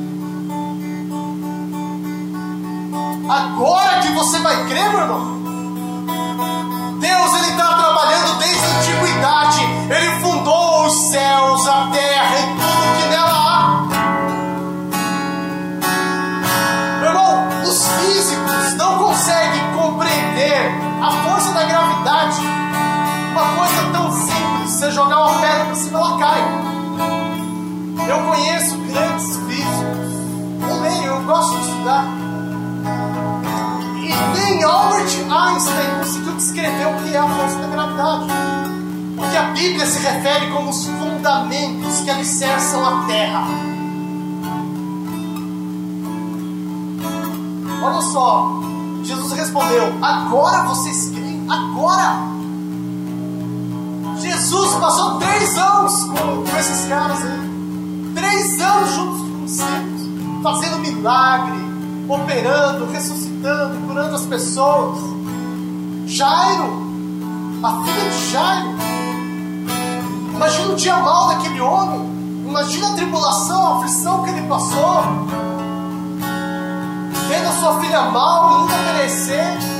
[3.29, 5.34] Agora que você vai crer, meu irmão.
[23.35, 26.39] Uma coisa tão simples, você jogar uma pedra para cima, ela cai.
[28.07, 30.69] Eu conheço grandes físicos.
[30.69, 32.05] Eu leio, eu gosto de estudar.
[33.97, 38.25] E nem Albert Einstein conseguiu descrever o que é a força da gravidade.
[39.17, 43.47] O que a Bíblia se refere como os fundamentos que alicerçam a terra.
[47.83, 48.61] Olha só,
[49.03, 51.45] Jesus respondeu: Agora vocês creem?
[51.49, 52.34] Agora!
[54.19, 58.13] Jesus passou três anos com, esses caras aí.
[58.15, 61.57] Três anos juntos com os discípulos, fazendo milagre,
[62.07, 64.99] operando, ressuscitando, curando as pessoas.
[66.07, 66.69] Jairo,
[67.63, 68.75] a filha de Jairo.
[70.33, 72.15] Imagina o dia mal daquele homem.
[72.45, 75.03] Imagina a tribulação, a aflição que ele passou.
[77.27, 79.74] Vendo a sua filha mal, ainda perecer.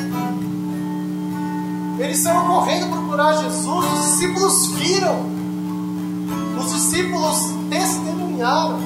[1.97, 3.85] Eles saíram correndo procurar Jesus.
[3.85, 5.35] Os discípulos viram.
[6.59, 7.37] Os discípulos
[7.69, 8.79] testemunharam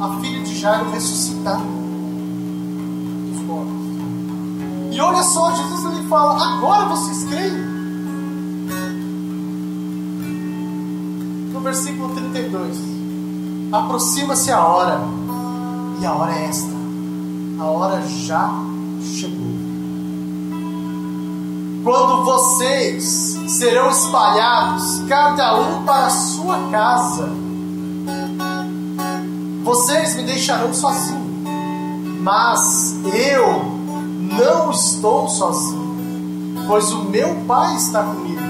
[0.00, 3.74] a filha de Jairo ressuscitar dos mortos.
[4.92, 7.52] E olha só, Jesus ele fala: agora vocês creem?
[11.52, 12.76] No versículo 32:
[13.72, 15.00] Aproxima-se a hora,
[16.00, 16.72] e a hora é esta,
[17.58, 18.50] a hora já
[19.02, 19.69] chegou.
[21.82, 27.30] Quando vocês serão espalhados, cada um para a sua casa,
[29.64, 31.42] vocês me deixarão sozinho,
[32.20, 33.62] mas eu
[34.36, 38.40] não estou sozinho, pois o meu Pai está comigo.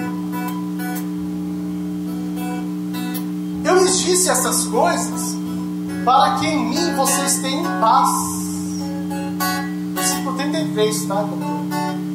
[3.64, 5.36] Eu lhes disse essas coisas
[6.04, 8.08] para que em mim vocês tenham paz.
[9.94, 11.24] Versículo 33, tá?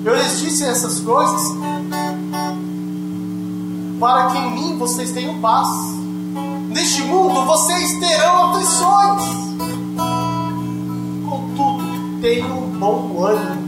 [0.06, 1.41] Eu lhes disse essas coisas
[3.99, 5.68] para que em mim vocês tenham paz.
[6.70, 9.24] Neste mundo vocês terão aflições.
[11.28, 13.66] Contudo, tenham um bom ânimo.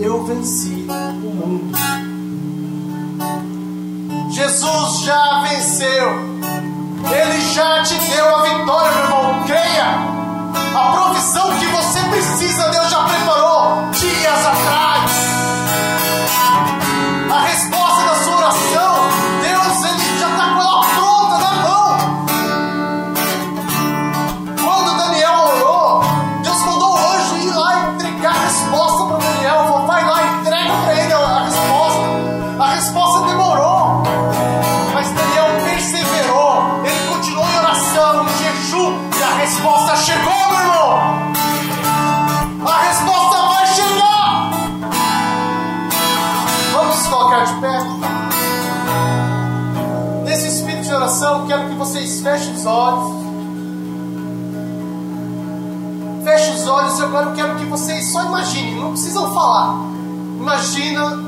[0.00, 1.76] Eu venci o mundo.
[4.30, 6.08] Jesus já venceu.
[7.04, 9.44] Ele já te deu a vitória, meu irmão.
[9.44, 10.18] Creia.
[10.74, 15.07] A provisão que você precisa, Deus já preparou dias atrás.
[52.38, 53.18] Fechem os olhos.
[56.24, 59.74] Feche os olhos e agora eu quero que vocês só imaginem, não precisam falar.
[60.38, 61.18] Imagina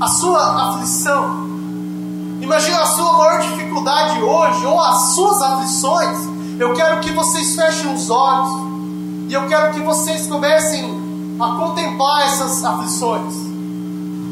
[0.00, 1.48] a sua aflição.
[2.40, 6.18] Imagina a sua maior dificuldade hoje, ou as suas aflições.
[6.58, 8.70] Eu quero que vocês fechem os olhos.
[9.28, 13.49] E eu quero que vocês comecem a contemplar essas aflições.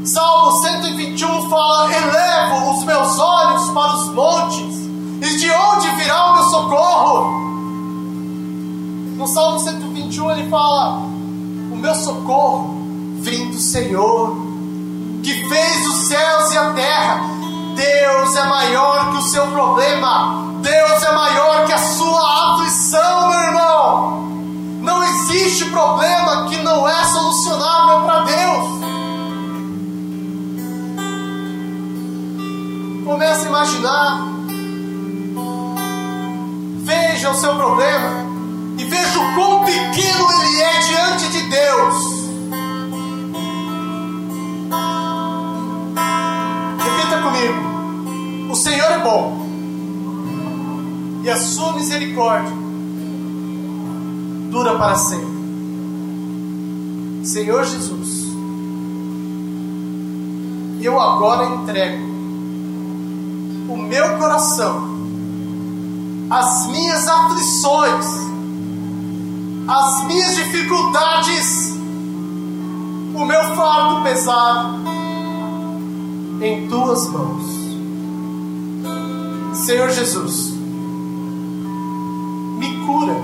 [0.05, 4.77] Salmo 121 fala: Elevo os meus olhos para os montes,
[5.21, 7.49] e de onde virá o meu socorro.
[9.17, 10.99] No Salmo 121 ele fala:
[11.73, 12.75] O meu socorro
[13.21, 14.37] vem do Senhor,
[15.23, 17.21] que fez os céus e a terra.
[17.75, 23.41] Deus é maior que o seu problema, Deus é maior que a sua aflição, meu
[23.41, 24.29] irmão.
[24.81, 28.78] Não existe problema que não é solucionável para Deus.
[33.09, 34.21] Comece a imaginar.
[36.85, 38.27] Veja o seu problema
[38.77, 41.95] e veja o quão pequeno ele é diante de Deus.
[46.85, 49.47] Repita comigo: O Senhor é bom
[51.25, 52.53] e a sua misericórdia
[54.51, 55.39] dura para sempre.
[57.25, 58.27] Senhor Jesus,
[60.83, 62.18] eu agora entrego
[63.69, 64.89] o meu coração,
[66.31, 68.07] as minhas aflições,
[69.69, 71.77] as minhas dificuldades,
[73.15, 74.79] o meu fardo pesado
[76.41, 77.59] em tuas mãos.
[79.67, 80.55] Senhor Jesus,
[82.59, 83.17] me cura,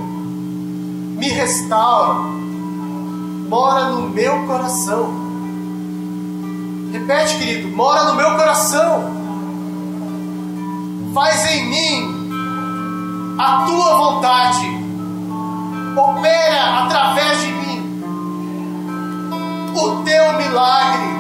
[1.17, 2.21] me restaura,
[3.49, 5.25] mora no meu coração.
[6.93, 9.24] Repete, querido, mora no meu coração
[11.15, 12.25] faz em mim
[13.39, 14.67] a tua vontade,
[15.97, 18.03] opera através de mim
[19.77, 21.15] o teu milagre.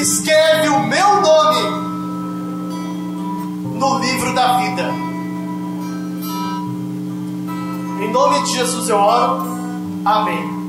[0.00, 1.62] Escreve o meu nome
[3.76, 4.92] no livro da vida.
[8.02, 9.42] Em nome de Jesus eu oro.
[10.04, 10.62] Amém.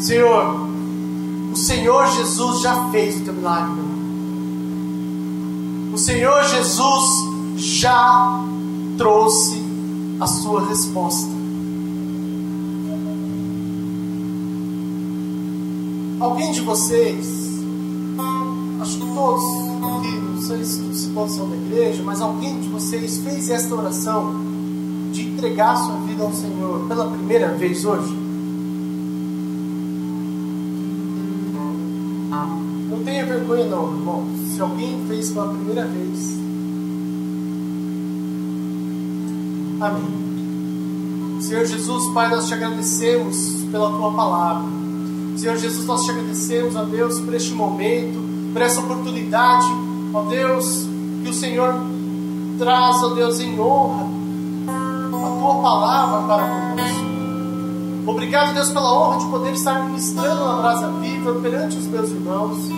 [0.00, 0.67] Senhor,
[1.58, 3.80] Senhor Jesus já fez o teu milagre.
[5.92, 7.04] O Senhor Jesus
[7.56, 8.44] já
[8.96, 9.60] trouxe
[10.20, 11.30] a sua resposta.
[16.20, 17.26] Alguém de vocês,
[18.80, 19.44] acho que todos
[19.98, 24.34] aqui, não sei se todos são da igreja, mas alguém de vocês fez esta oração
[25.12, 28.17] de entregar sua vida ao Senhor pela primeira vez hoje?
[33.48, 34.24] Vergonha não, irmão.
[34.54, 36.38] Se alguém fez pela primeira vez.
[39.80, 41.40] Amém.
[41.40, 44.68] Senhor Jesus, Pai, nós te agradecemos pela tua palavra.
[45.36, 49.66] Senhor Jesus, nós te agradecemos, ó Deus, por este momento, por essa oportunidade,
[50.12, 50.86] ó Deus,
[51.22, 51.74] que o Senhor
[52.58, 54.08] traz, ó Deus, em honra
[54.66, 57.08] a tua palavra para conosco.
[58.04, 62.77] Obrigado, Deus, pela honra de poder estar ministrando na brasa viva perante os meus irmãos.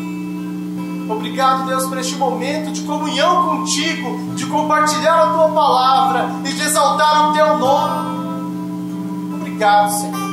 [1.11, 6.63] Obrigado, Deus, por este momento de comunhão contigo, de compartilhar a tua palavra e de
[6.63, 9.35] exaltar o teu nome.
[9.35, 10.31] Obrigado, Senhor.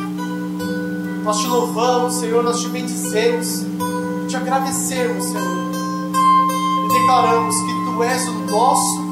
[1.24, 3.66] Nós te louvamos, Senhor, nós te bendizemos,
[4.30, 5.68] te agradecemos, Senhor.
[6.86, 9.07] E declaramos que tu és o nosso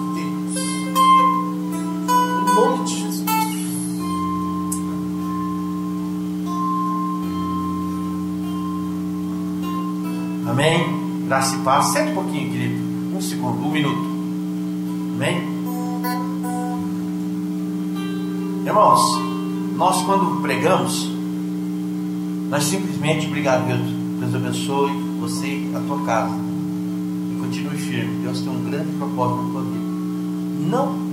[11.36, 11.42] Amém.
[11.42, 11.86] Graça e paz.
[11.88, 13.16] Sente um pouquinho, querido.
[13.16, 14.10] Um segundo, um minuto.
[15.16, 15.56] Amém?
[18.66, 19.02] Irmãos,
[19.76, 21.10] nós quando pregamos,
[22.50, 23.82] nós simplesmente, obrigado Deus,
[24.20, 26.34] Deus abençoe você a tua casa.
[26.34, 28.24] E continue firme.
[28.24, 29.86] Deus tem um grande propósito na tua vida.
[30.70, 31.05] Não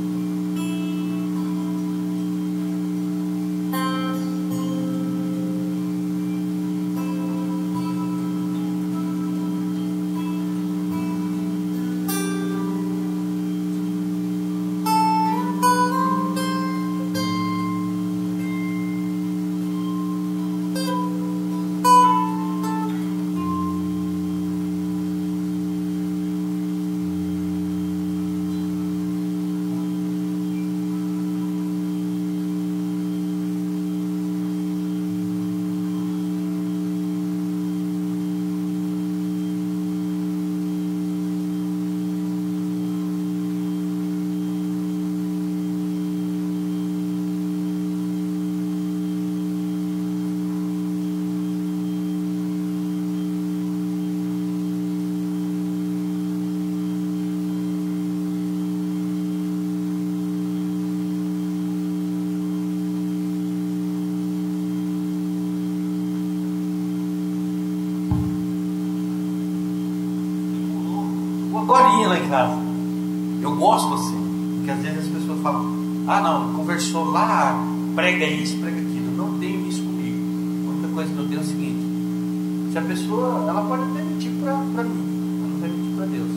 [74.95, 75.75] vezes as pessoas falam,
[76.07, 77.55] ah não, conversou lá,
[77.95, 79.17] prega isso, prega aquilo.
[79.17, 80.19] Não tenho isso comigo.
[80.67, 84.03] A única coisa que eu tenho é o seguinte, se a pessoa, ela pode até
[84.03, 86.29] mentir para mim, ela não vai mentir para Deus.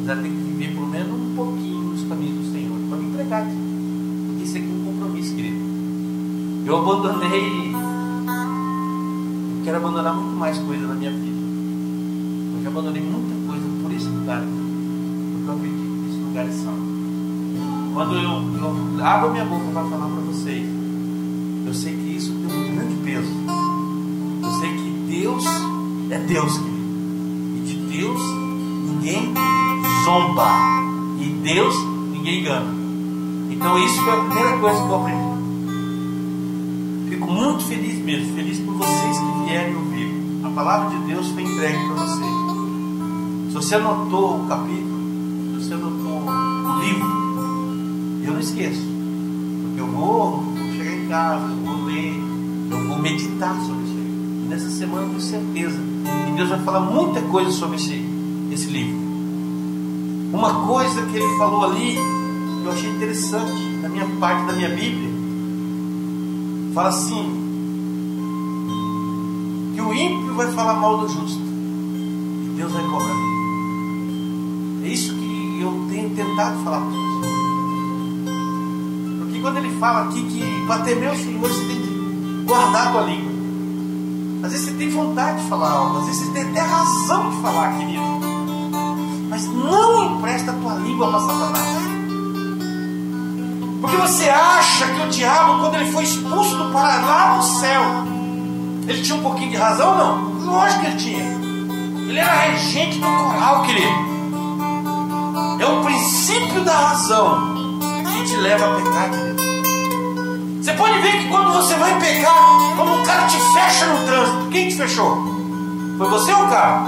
[0.00, 3.12] Mas ela tem que viver pelo menos um pouquinho nos caminhos do Senhor, para me
[3.12, 3.56] pregar aqui.
[4.26, 5.72] Porque isso aqui é um compromisso, querido.
[6.64, 7.72] Eu abandonei.
[9.50, 11.42] Eu quero abandonar muito mais coisas na minha vida.
[12.56, 14.42] Eu já abandonei muita coisa por esse lugar.
[14.42, 16.91] Porque eu acredito que esse lugar é santo.
[17.94, 20.66] Quando eu, eu abro minha boca para falar para vocês,
[21.66, 23.30] eu sei que isso tem um grande peso.
[24.42, 25.44] Eu sei que Deus
[26.10, 26.82] é Deus, querido.
[27.56, 28.20] E de Deus
[28.86, 29.34] ninguém
[30.04, 30.48] zomba.
[31.20, 31.74] E Deus
[32.12, 32.74] ninguém engana.
[33.50, 35.32] Então isso foi a primeira coisa que eu aprendi.
[37.10, 40.10] Fico muito feliz mesmo, feliz por vocês que vierem ouvir.
[40.44, 42.32] A palavra de Deus foi entregue para vocês.
[43.48, 44.81] Se você anotou o capítulo,
[48.42, 48.82] esqueço.
[49.62, 52.14] Porque eu vou, vou chegar em casa, eu vou ler,
[52.70, 54.42] eu vou meditar sobre isso aí.
[54.44, 55.78] E nessa semana, com certeza,
[56.26, 58.04] que Deus vai falar muita coisa sobre esse,
[58.50, 59.00] esse livro.
[60.32, 64.70] Uma coisa que ele falou ali, que eu achei interessante, na minha parte da minha
[64.70, 65.10] Bíblia,
[66.74, 67.42] fala assim:
[69.74, 73.16] que o ímpio vai falar mal do justo, e Deus vai cobrar.
[74.84, 77.41] É isso que eu tenho tentado falar para vocês.
[79.42, 83.02] Quando ele fala aqui que para temer o Senhor você tem que guardar a tua
[83.02, 83.32] língua.
[84.44, 87.42] Às vezes você tem vontade de falar algo, às vezes você tem até razão de
[87.42, 88.02] falar, querido.
[89.28, 91.82] Mas não empresta a tua língua para Satanás.
[93.80, 97.82] Porque você acha que o diabo, quando ele foi expulso do Paraná no céu,
[98.86, 100.52] ele tinha um pouquinho de razão ou não?
[100.52, 101.24] Lógico que ele tinha.
[102.08, 104.12] Ele era regente do coral, querido.
[105.58, 107.51] É o princípio da razão
[108.24, 109.42] te leva a pecar, querido.
[110.62, 114.48] Você pode ver que quando você vai pecar, quando um cara te fecha no trânsito,
[114.50, 115.16] quem te fechou?
[115.98, 116.84] Foi você ou o cara?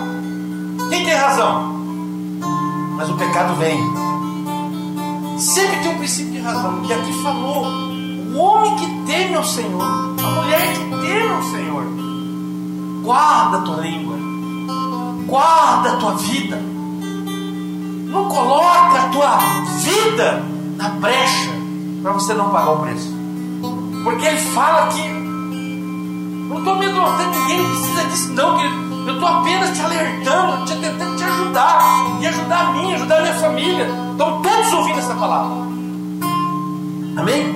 [0.88, 1.74] Quem tem razão?
[2.96, 3.78] Mas o pecado vem.
[5.38, 6.82] Sempre tem um princípio de razão.
[6.82, 11.84] Que aqui falou: o homem que teme ao Senhor, a mulher que teme ao Senhor,
[13.02, 14.16] guarda a tua língua,
[15.26, 16.56] guarda a tua vida.
[18.06, 19.38] Não coloca a tua
[19.80, 20.53] vida
[20.84, 21.50] na brecha
[22.02, 23.08] para você não pagar o preço.
[24.04, 28.84] Porque ele fala que não estou amedrontando ninguém, precisa disso não, querido.
[29.06, 33.22] Eu estou apenas te alertando, te tentando te ajudar, e ajudar a mim, ajudar a
[33.22, 33.88] minha família.
[34.12, 35.56] Estão todos ouvindo essa palavra.
[37.16, 37.54] Amém?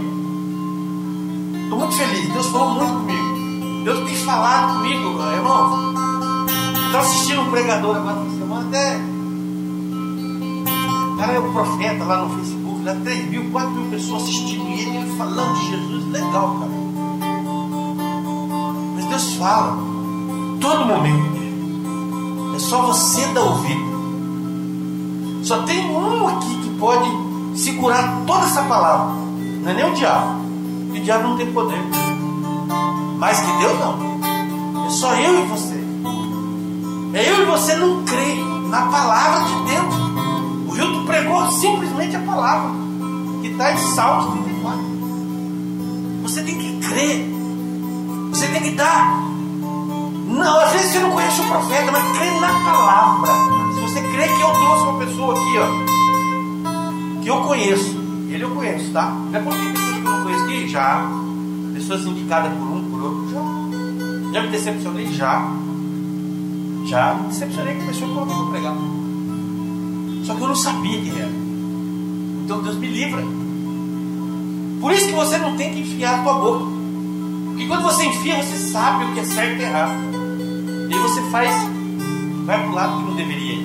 [1.65, 2.33] Estou muito feliz.
[2.33, 3.85] Deus falou muito comigo.
[3.85, 5.95] Deus tem falado comigo, irmão.
[6.87, 8.97] Estou assistindo um pregador agora essa semana, até.
[11.09, 14.67] O cara é um profeta lá no Facebook, lá 3 mil, 4 mil pessoas assistindo
[14.69, 16.05] ele, ele falando de Jesus.
[16.13, 16.71] Legal, cara.
[18.95, 19.79] Mas Deus fala
[20.61, 21.39] todo momento.
[22.57, 23.89] É só você dar ouvido.
[25.45, 27.09] Só tem um aqui que pode
[27.57, 29.15] segurar toda essa palavra.
[29.63, 30.41] Não é nem o diabo.
[30.91, 31.81] O diabo não tem poder.
[33.19, 34.87] Mais que Deus não.
[34.87, 35.75] É só eu e você.
[37.15, 38.37] É eu e você não crer
[38.69, 40.08] na palavra de Deus.
[40.69, 42.71] O Hilton pregou simplesmente a palavra.
[43.41, 44.81] Que está em Salmos 34.
[46.23, 47.27] Você tem que crer.
[48.31, 49.29] Você tem que dar
[50.29, 53.33] não, às vezes você não conhece o profeta, mas crê na palavra.
[53.75, 57.97] Se você crê que eu trouxe uma pessoa aqui, ó, que eu conheço,
[58.29, 59.17] ele eu conheço, tá?
[59.33, 60.69] Já contei pessoas que eu não conheço aqui?
[60.69, 61.11] Já.
[61.73, 63.31] Pessoas indicadas por um, por outro?
[63.31, 63.41] Já.
[64.35, 65.07] Já me decepcionei?
[65.13, 65.51] Já.
[66.87, 68.98] Já me decepcionei com a pessoa que eu ouvi pregar.
[70.29, 71.31] Só que eu não sabia quem era.
[72.45, 73.23] Então Deus me livra.
[74.79, 76.65] Por isso que você não tem que enfiar a tua boca.
[77.47, 79.95] Porque quando você enfia, você sabe o que é certo e errado.
[80.91, 81.51] E aí você faz,
[82.45, 83.57] vai para o lado que não deveria.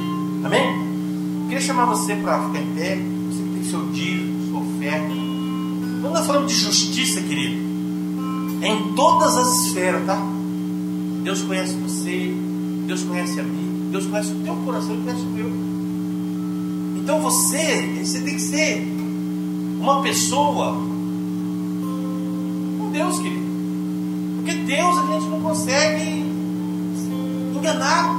[0.45, 1.41] Amém?
[1.41, 2.95] Eu queria chamar você para ficar em pé.
[2.95, 5.13] Você que tem seu dízimo, sua oferta.
[6.01, 7.61] Quando nós falamos de justiça, querido,
[8.61, 10.17] é em todas as esferas, tá?
[11.23, 12.33] Deus conhece você,
[12.87, 15.62] Deus conhece a mim, Deus conhece o teu coração e conhece o meu.
[17.03, 18.81] Então você, você tem que ser
[19.81, 20.71] uma pessoa
[22.79, 23.43] com Deus, querido.
[24.37, 26.25] Porque Deus a gente não consegue
[27.53, 28.09] enganar.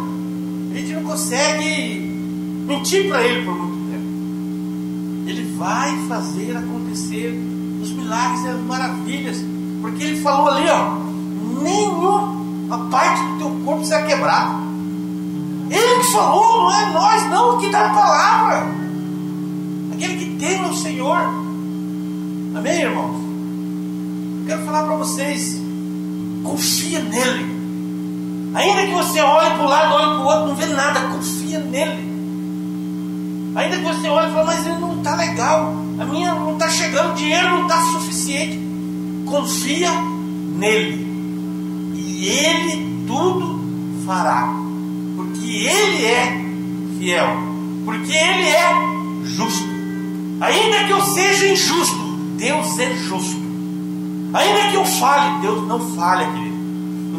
[0.70, 1.98] A gente não consegue
[2.66, 5.30] mentir para Ele por muito tempo.
[5.30, 7.32] Ele vai fazer acontecer
[7.80, 9.38] os milagres e as maravilhas.
[9.80, 10.98] Porque Ele falou ali, ó,
[11.62, 14.63] nenhuma parte do teu corpo será quebrada.
[15.70, 18.66] Ele que falou, não é nós, não, que dá a palavra.
[19.92, 21.18] Aquele que teme o Senhor.
[22.56, 23.16] Amém, irmãos?
[24.40, 25.60] Eu quero falar para vocês.
[26.42, 27.54] Confia nele.
[28.54, 31.58] Ainda que você olhe para um lado, olhe para o outro, não vê nada, confia
[31.58, 32.14] nele.
[33.56, 36.68] Ainda que você olhe e fale, mas ele não está legal, a minha não está
[36.68, 38.60] chegando, o dinheiro não está suficiente.
[39.26, 39.90] Confia
[40.56, 41.04] nele.
[41.96, 43.60] E ele tudo
[44.06, 44.63] fará.
[45.24, 46.44] Porque ele é
[46.98, 47.26] fiel.
[47.84, 48.94] Porque ele é
[49.24, 49.64] justo.
[50.40, 51.96] Ainda que eu seja injusto,
[52.36, 53.44] Deus é justo.
[54.34, 56.56] Ainda que eu fale, Deus não falha, querido.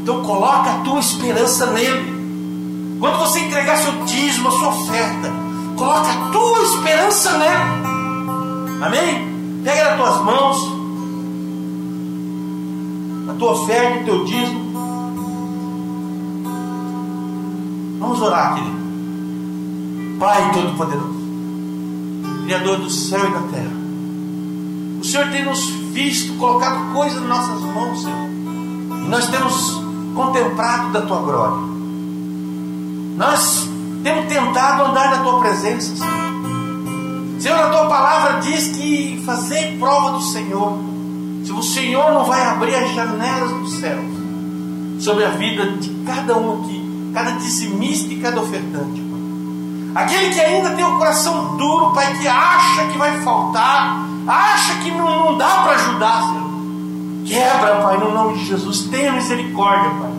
[0.01, 2.13] Então coloca a tua esperança nele.
[2.99, 5.31] Quando você entregar seu dízimo, a sua oferta,
[5.77, 8.83] coloca a tua esperança nele.
[8.83, 9.61] Amém?
[9.63, 10.75] Pega nas tuas mãos
[13.29, 14.64] a tua oferta, o teu dízimo.
[18.05, 18.77] Vamos orar, querido.
[20.19, 21.15] Pai Todo-Poderoso,
[22.43, 23.71] Criador do céu e da terra.
[25.01, 28.29] O Senhor tem nos visto, colocado coisas nas nossas mãos, Senhor.
[29.03, 29.81] E nós temos
[30.13, 31.57] contemplado da tua glória.
[33.17, 33.67] Nós
[34.03, 37.39] temos tentado andar na tua presença, Senhor.
[37.39, 40.77] Senhor, a tua palavra diz que fazer prova do Senhor.
[41.43, 44.05] Se o Senhor não vai abrir as janelas dos céus
[44.99, 46.84] sobre a vida de cada um aqui,
[47.15, 49.01] cada dizimista e cada ofertante.
[49.95, 54.91] Aquele que ainda tem o coração duro, Pai, que acha que vai faltar, acha que
[54.91, 56.45] não, não dá para ajudar, Senhor.
[57.25, 58.89] Quebra, Pai, no nome de Jesus.
[58.91, 60.11] Tenha misericórdia, Pai.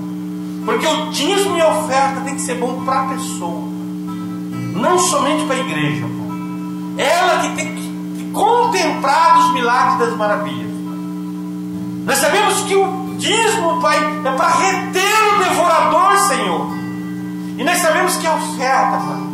[0.64, 3.62] Porque o dízimo e a oferta tem que ser bom para a pessoa,
[4.74, 7.06] não somente para a igreja, Pai.
[7.06, 10.70] Ela que tem que contemplar os milagres das maravilhas.
[12.06, 16.85] Nós sabemos que o dízimo, Pai, é para reter o devorador, Senhor.
[17.56, 19.26] E nós sabemos que a oferta, Pai,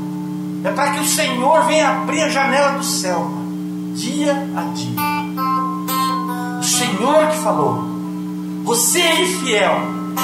[0.64, 3.28] é para que o Senhor venha abrir a janela do céu,
[3.94, 5.12] dia a dia.
[6.62, 7.82] Senhor que falou:
[8.64, 9.74] Você é infiel,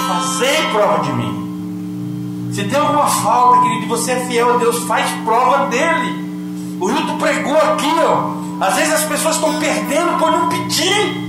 [0.06, 2.50] fazei prova de mim.
[2.54, 6.78] Se tem alguma falta, querido, você é fiel a Deus, faz prova dele.
[6.80, 8.64] O Hilton pregou aqui, ó.
[8.64, 11.28] Às vezes as pessoas estão perdendo por não pedir.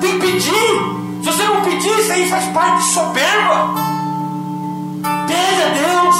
[0.00, 1.22] Tem que pedir.
[1.22, 3.97] Se você não pedir, isso aí faz parte de soberba.
[5.26, 6.16] Pede a Deus.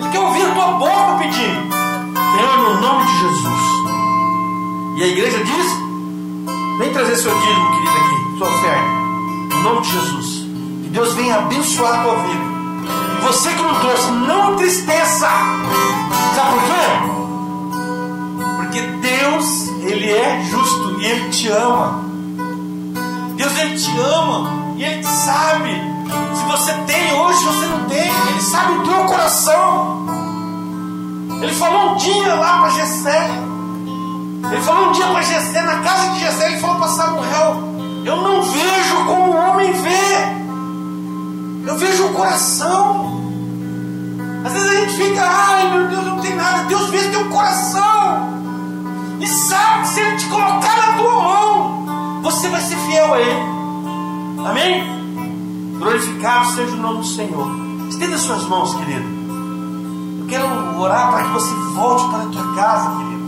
[0.00, 1.74] Ele quer ouvir a tua boca pedindo.
[2.36, 3.64] Senhor, no nome de Jesus.
[4.96, 5.66] E a igreja diz:
[6.78, 8.88] Vem trazer seu dízimo, querido, aqui, sua oferta.
[9.52, 10.26] Em nome de Jesus.
[10.82, 12.44] Que Deus venha abençoar a tua vida.
[13.18, 15.28] E você que não trouxe, não entristeça.
[16.34, 17.14] Sabe por quê?
[18.56, 22.04] Porque Deus, Ele é justo e Ele te ama.
[23.36, 24.50] Deus, Ele te ama.
[24.76, 25.93] E Ele sabe.
[26.34, 30.06] Se você tem hoje, você não tem, Ele sabe o teu coração.
[31.42, 33.30] Ele falou um dia lá para Gessé.
[34.50, 37.56] Ele falou um dia para Jessé, na casa de Jessé, ele falou para Samuel:
[38.04, 43.22] Eu não vejo como o homem vê, eu vejo o coração.
[44.44, 46.64] Às vezes a gente fica, ai meu Deus, não tem nada.
[46.64, 48.34] Deus vê teu coração
[49.20, 53.20] e sabe que se Ele te colocar na tua mão, você vai ser fiel a
[53.20, 53.42] Ele.
[54.46, 55.03] Amém?
[55.78, 57.46] Glorificado seja o nome do Senhor.
[57.88, 59.06] Estenda suas mãos, querido.
[60.20, 63.24] Eu quero orar para que você volte para a tua casa, querido.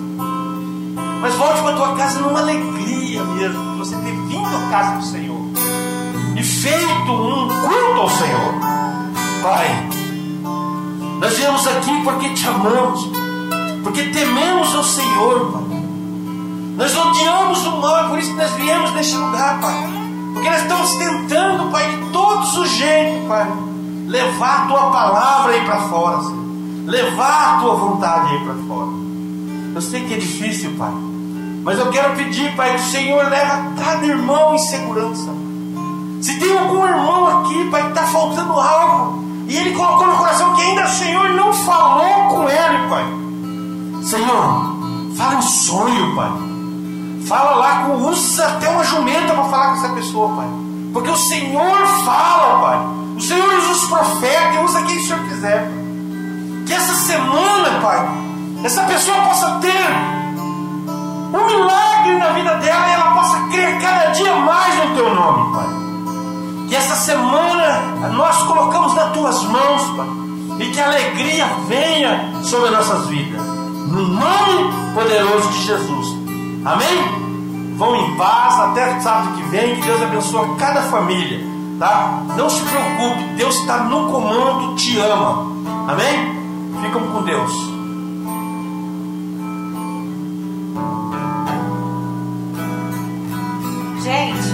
[1.20, 4.96] Mas volte para a tua casa numa alegria mesmo, de você ter vindo à casa
[4.96, 5.40] do Senhor
[6.36, 8.54] e feito um culto ao Senhor.
[9.42, 9.88] Pai,
[11.20, 13.10] nós viemos aqui porque te amamos,
[13.82, 15.62] porque tememos ao Senhor, Pai.
[16.76, 20.05] Nós odiamos o mal, por isso que nós viemos neste lugar, Pai.
[20.36, 23.50] Porque nós estamos tentando, Pai, de todos os jeitos, Pai,
[24.06, 26.44] levar a tua palavra aí para fora, Senhor.
[26.84, 28.88] Levar a tua vontade aí para fora.
[29.74, 30.92] Eu sei que é difícil, Pai.
[31.64, 35.30] Mas eu quero pedir, Pai, que o Senhor leve cada irmão em segurança.
[36.20, 40.54] Se tem algum irmão aqui, Pai, que está faltando algo, e ele colocou no coração
[40.54, 43.04] que ainda o Senhor não falou com ele, Pai.
[44.04, 44.76] Senhor,
[45.16, 46.45] fala em sonho, Pai.
[47.26, 50.46] Fala lá com, usa até uma jumenta para falar com essa pessoa, Pai.
[50.92, 52.78] Porque o Senhor fala, Pai.
[53.16, 55.68] O Senhor usa os profetas e usa quem o Senhor quiser.
[56.66, 58.08] Que essa semana, Pai,
[58.62, 59.86] essa pessoa possa ter
[61.34, 65.56] um milagre na vida dela e ela possa crer cada dia mais no teu nome,
[65.56, 65.66] Pai.
[66.68, 70.06] Que essa semana nós colocamos nas tuas mãos, Pai,
[70.60, 76.25] e que a alegria venha sobre as nossas vidas, no nome poderoso de Jesus.
[76.66, 77.76] Amém?
[77.76, 79.76] Vão em paz até sábado que vem.
[79.76, 81.40] Que Deus abençoe cada família.
[81.78, 82.22] Tá?
[82.36, 83.22] Não se preocupe.
[83.36, 84.74] Deus está no comando.
[84.74, 85.46] Te ama.
[85.88, 86.34] Amém?
[86.82, 87.52] Ficam com Deus.
[94.02, 94.48] Gente,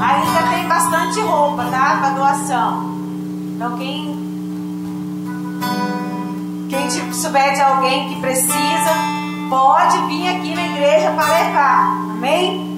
[0.00, 1.96] ainda tem bastante roupa, tá?
[2.00, 2.96] Para doação.
[3.54, 4.26] Então quem
[6.68, 9.16] quem tipo, souber de alguém que precisa,
[9.48, 12.10] pode vir aqui na igreja para levar.
[12.10, 12.76] Amém?